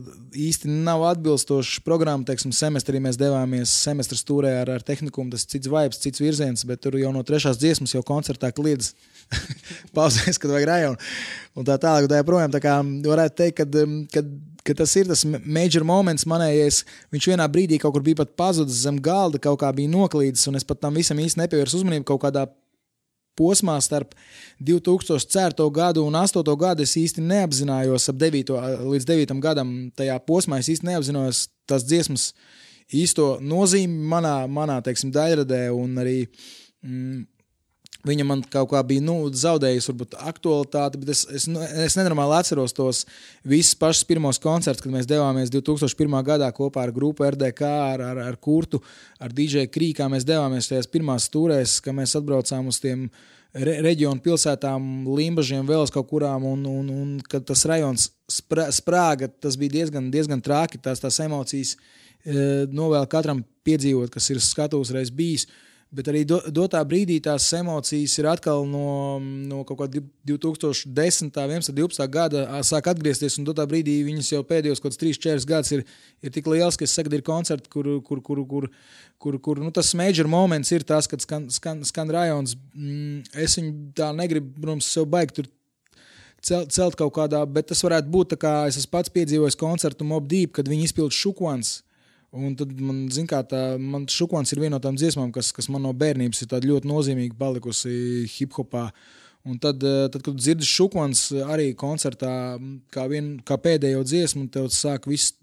[0.47, 2.29] īsti nav atbilstošas programmas.
[2.29, 6.83] Teiksim, semestrī mēs devāmies semestra stūrē ar, ar tehniku, tas cits vibes, cits virziens, bet
[6.85, 8.93] tur jau no trešās dziesmas jau koncertā kliedz.
[9.97, 11.11] Pauzēs, kad vajag rajonu.
[11.57, 12.53] Un tā tālāk, tā joprojām.
[12.53, 13.65] Tā kā varētu teikt,
[14.13, 14.23] ka,
[14.65, 16.81] ka, tas ir tas major moments manējais.
[17.13, 20.59] Viņš vienā brīdī kaut kur bija pat pazudis zem galda, kaut kā bija noklīdis, un
[20.59, 22.47] es pat tam visam īsti nepievērsu uzmanību kaut kādā
[23.39, 24.15] posmā starp
[24.59, 25.67] 2004.
[25.73, 26.57] gadu un 2008.
[26.59, 28.57] gadu es īsti neapzinājos, ap 9.
[28.91, 29.37] līdz 9.
[29.43, 32.31] gadam, tajā posmā es īsti neapzinājos tās dziesmas
[32.91, 35.63] īsto nozīmi manā, manā teiksim, daļradē.
[35.73, 37.23] Un arī mm,
[38.07, 42.37] viņa man kaut kā bija nu, zaudējusi varbūt, aktualitāti, bet es, es, nu, es nenormāli
[42.39, 43.03] atceros tos
[43.47, 46.17] visus pašus pirmos koncertus, kad mēs devāmies 2001.
[46.27, 48.81] gadā kopā ar grupu RDK, ar, ar, ar Kurtu,
[49.21, 50.09] ar DJ Krīkā.
[50.11, 53.07] Mēs devāmies tajās pirmās stūrēs, kad mēs atbraucām uz tiem
[53.53, 59.29] re, reģionu pilsētām, Limbažiem, vēl kaut kurām, un, un, un kad tas rajons sprā, sprāga,
[59.29, 64.93] tas bija diezgan, diezgan traki, tās, tās emocijas e, novēl katram piedzīvot, kas ir skatos
[64.95, 65.47] reiz bijis.
[65.91, 71.73] Bet arī do, dotā brīdī tās emocijas ir atkal no, no kaut kāda 2010, 11,
[71.75, 73.35] 12 gada sāk atgriezties.
[73.41, 75.83] Un dotā brīdī viņas jau pēdējos kaut kādus 3, 4 gadus ir,
[76.23, 78.69] ir tik liels, ka es saku, ir koncerti, kur, kur, kur, kur,
[79.19, 82.55] kur, kur nu, tas major moments ir tas, kad skan, skan, skan rajons.
[82.71, 85.43] Mm, Es viņu tā negribu, protams, sev baigt
[86.39, 90.27] celt, celt kaut kādā, bet tas varētu būt tā kā es pats piedzīvojis koncertu Mob
[90.31, 91.81] Deep, kad viņi izpildīja šukvans.
[92.31, 95.67] Un tad man, zin, kā, tā, man šukvans ir viena no tām dziesmām, kas, kas
[95.71, 98.85] man no bērnības ir ļoti nozīmīga palikusi hip hopā.
[99.43, 102.31] Un tad, eh, tad, kad dzirdi šukvans arī koncertā,
[102.93, 105.33] kā, vien, kā pēdējo dziesmu, tev sāk viss,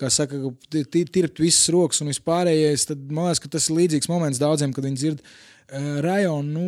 [0.00, 0.40] kā saka,
[0.72, 4.88] tirpt visas rokas un vispārējais, tad man liekas, ka tas ir līdzīgs moments daudziem, kad
[4.88, 6.48] viņi dzird uh, rajonu.
[6.48, 6.64] Nu,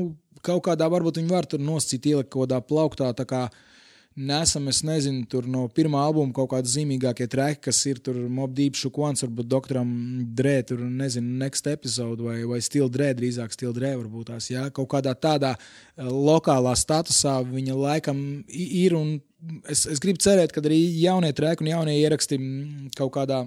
[0.47, 3.11] kaut kādā varbūt viņi var tur noscīt, ielikt kaut kādā plauktā.
[3.25, 3.49] Kā
[4.17, 8.53] nesam, es nezinu, tur no pirmā albuma kaut kādi zīmīgākie treki, kas ir tur Mob
[8.57, 9.91] Deep, Šukwans, varbūt Doktoram
[10.37, 14.67] Drē, tur nezinu, Next Episode vai, vai Steel Drē, drīzāk Steel Drē varbūt tās, jā,
[14.75, 19.17] kaut kādā tādā eh, lokālā statusā viņa laikam ir un
[19.71, 22.41] es, es gribu cerēt, ka arī jaunie treki un jaunie ieraksti
[22.99, 23.45] kaut kādā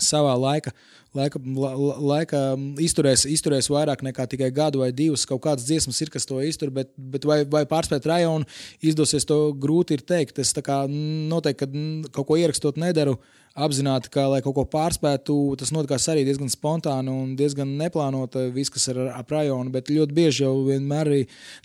[0.00, 0.72] savā laika
[1.16, 1.72] laika, la,
[2.12, 2.40] laika
[2.82, 5.26] izturēs, izturēs vairāk nekā tikai gadu vai divus.
[5.28, 8.48] Kaut kādas dziesmas ir, kas to iztur, bet, bet vai, vai pārspēt rajonu
[8.86, 10.40] izdosies, to grūti ir teikt.
[10.42, 13.18] Es noteikti, ka kaut ko ierakstot nedaru.
[13.60, 18.46] Apzināti, ka, lai kaut ko pārspētu, tas notikās arī diezgan spontāni un diezgan neplānoti.
[18.54, 21.24] Viss, kas ir ap rajonu, bet ļoti bieži jau vienmēr arī,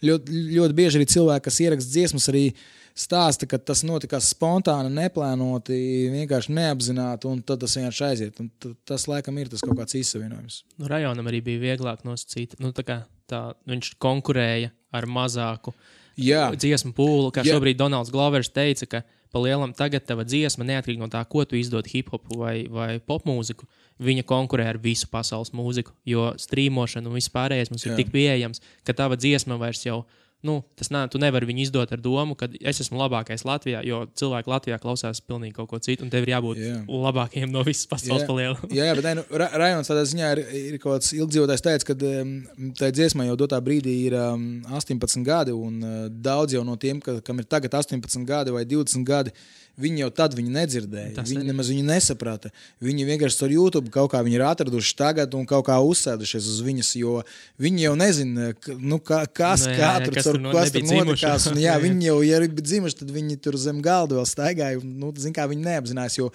[0.09, 2.47] ļoti, ļoti bieži arī cilvēki, kas ieraksta dziesmas, arī
[2.95, 5.77] stāsta, ka tas notikās spontāni, neplānoti,
[6.13, 8.39] vienkārši neapzināti, un tad tas vienkārši aiziet.
[8.41, 10.61] Un tas, laikam, ir tas kaut kāds izsavienojums.
[10.79, 12.57] Nu, rajonam arī bija vieglāk nosacīt.
[12.63, 15.75] Nu, tā kā, tā, viņš konkurēja ar mazāku
[16.15, 16.47] Jā.
[16.55, 17.33] dziesmu pūli.
[17.35, 17.57] Kā Jā.
[17.57, 19.03] šobrīd Donalds Glovers teica, ka
[19.35, 23.01] pa lielam tagad tava dziesma, neatkarīgi no tā, ko tu izdod hip hopu vai, vai
[23.03, 23.67] popmūziku,
[23.99, 25.91] viņa konkurē ar visu pasaules mūziku.
[26.07, 27.91] Jo strīmošana un viss pārējais mums Jā.
[27.91, 31.63] ir tik pieejams, ka tava dziesma vairs jau nav nu, tas nē, tu nevari viņu
[31.65, 35.79] izdot ar domu, ka es esmu labākais Latvijā, jo cilvēki Latvijā klausās pilnīgi kaut ko
[35.83, 36.85] citu, un tev ir jābūt yeah.
[37.07, 38.29] labākajiem no visas pasaules yeah.
[38.29, 38.71] paliela.
[38.77, 42.13] jā, jā, bet nu, ra Rajons tādā ziņā ir, ir kaut kāds ilgdzīvotājs teica, ka
[42.21, 42.33] um,
[42.79, 47.03] tā dziesma jau dotā brīdī ir um, 18 gadi, un uh, daudz jau no tiem,
[47.03, 51.11] ka, kam ir tagad 18 gadi vai 20 gadi, uh, Viņi jau tad viņu nedzirdēja.
[51.17, 51.49] Tas viņi arī.
[51.51, 52.51] nemaz viņu nesaprata.
[52.83, 56.61] Viņi vienkārši ar YouTube kaut kā viņi ir atraduši tagad un kaut kā uzsēdušies uz
[56.63, 57.17] viņas, jo
[57.59, 60.87] viņi jau nezina, nu, kā, kas, no, nu jā, jā, tur, kas tur, kas tur
[60.87, 61.49] notikās.
[61.51, 64.79] Un, jā, viņi jau, ja ir dzimuši, tad viņi tur zem galda vēl staigāja.
[64.79, 66.31] Un, nu, zin, kā viņi neapzinās, jo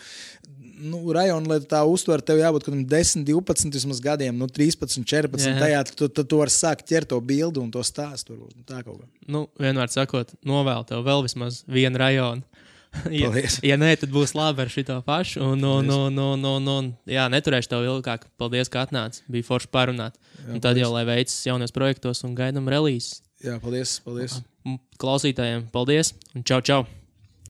[0.80, 5.00] nu, rajonu, lai tā uztvertu, tev jābūt kaut kādam 10, 12, vismaz gadiem, nu, 13,
[5.04, 5.48] 14.
[5.48, 5.56] Jā.
[5.60, 8.36] Tajā tu, tu, tu vari sākt ķert to bildi un to stāstu.
[8.68, 9.08] Tā kaut kā.
[9.30, 12.44] Nu, vienmēr sakot, novēl tev vēl vismaz vienu rajonu
[13.22, 13.30] ja,
[13.64, 15.42] ja nē, tad būs labi ar šo pašu.
[15.44, 18.26] Un, un, un, un, un, un, jā, neturēšu tev ilgāk.
[18.40, 19.24] Paldies, ka atnāci.
[19.30, 20.18] Bija forši parunāt.
[20.40, 20.84] Jā, un tad paldies.
[20.84, 23.20] jau lai veicas jaunos projektos un gaidām relīzes.
[23.44, 23.98] Jā, paldies.
[24.04, 24.40] paldies.
[25.00, 26.82] Klausītājiem, paldies un čau, čau!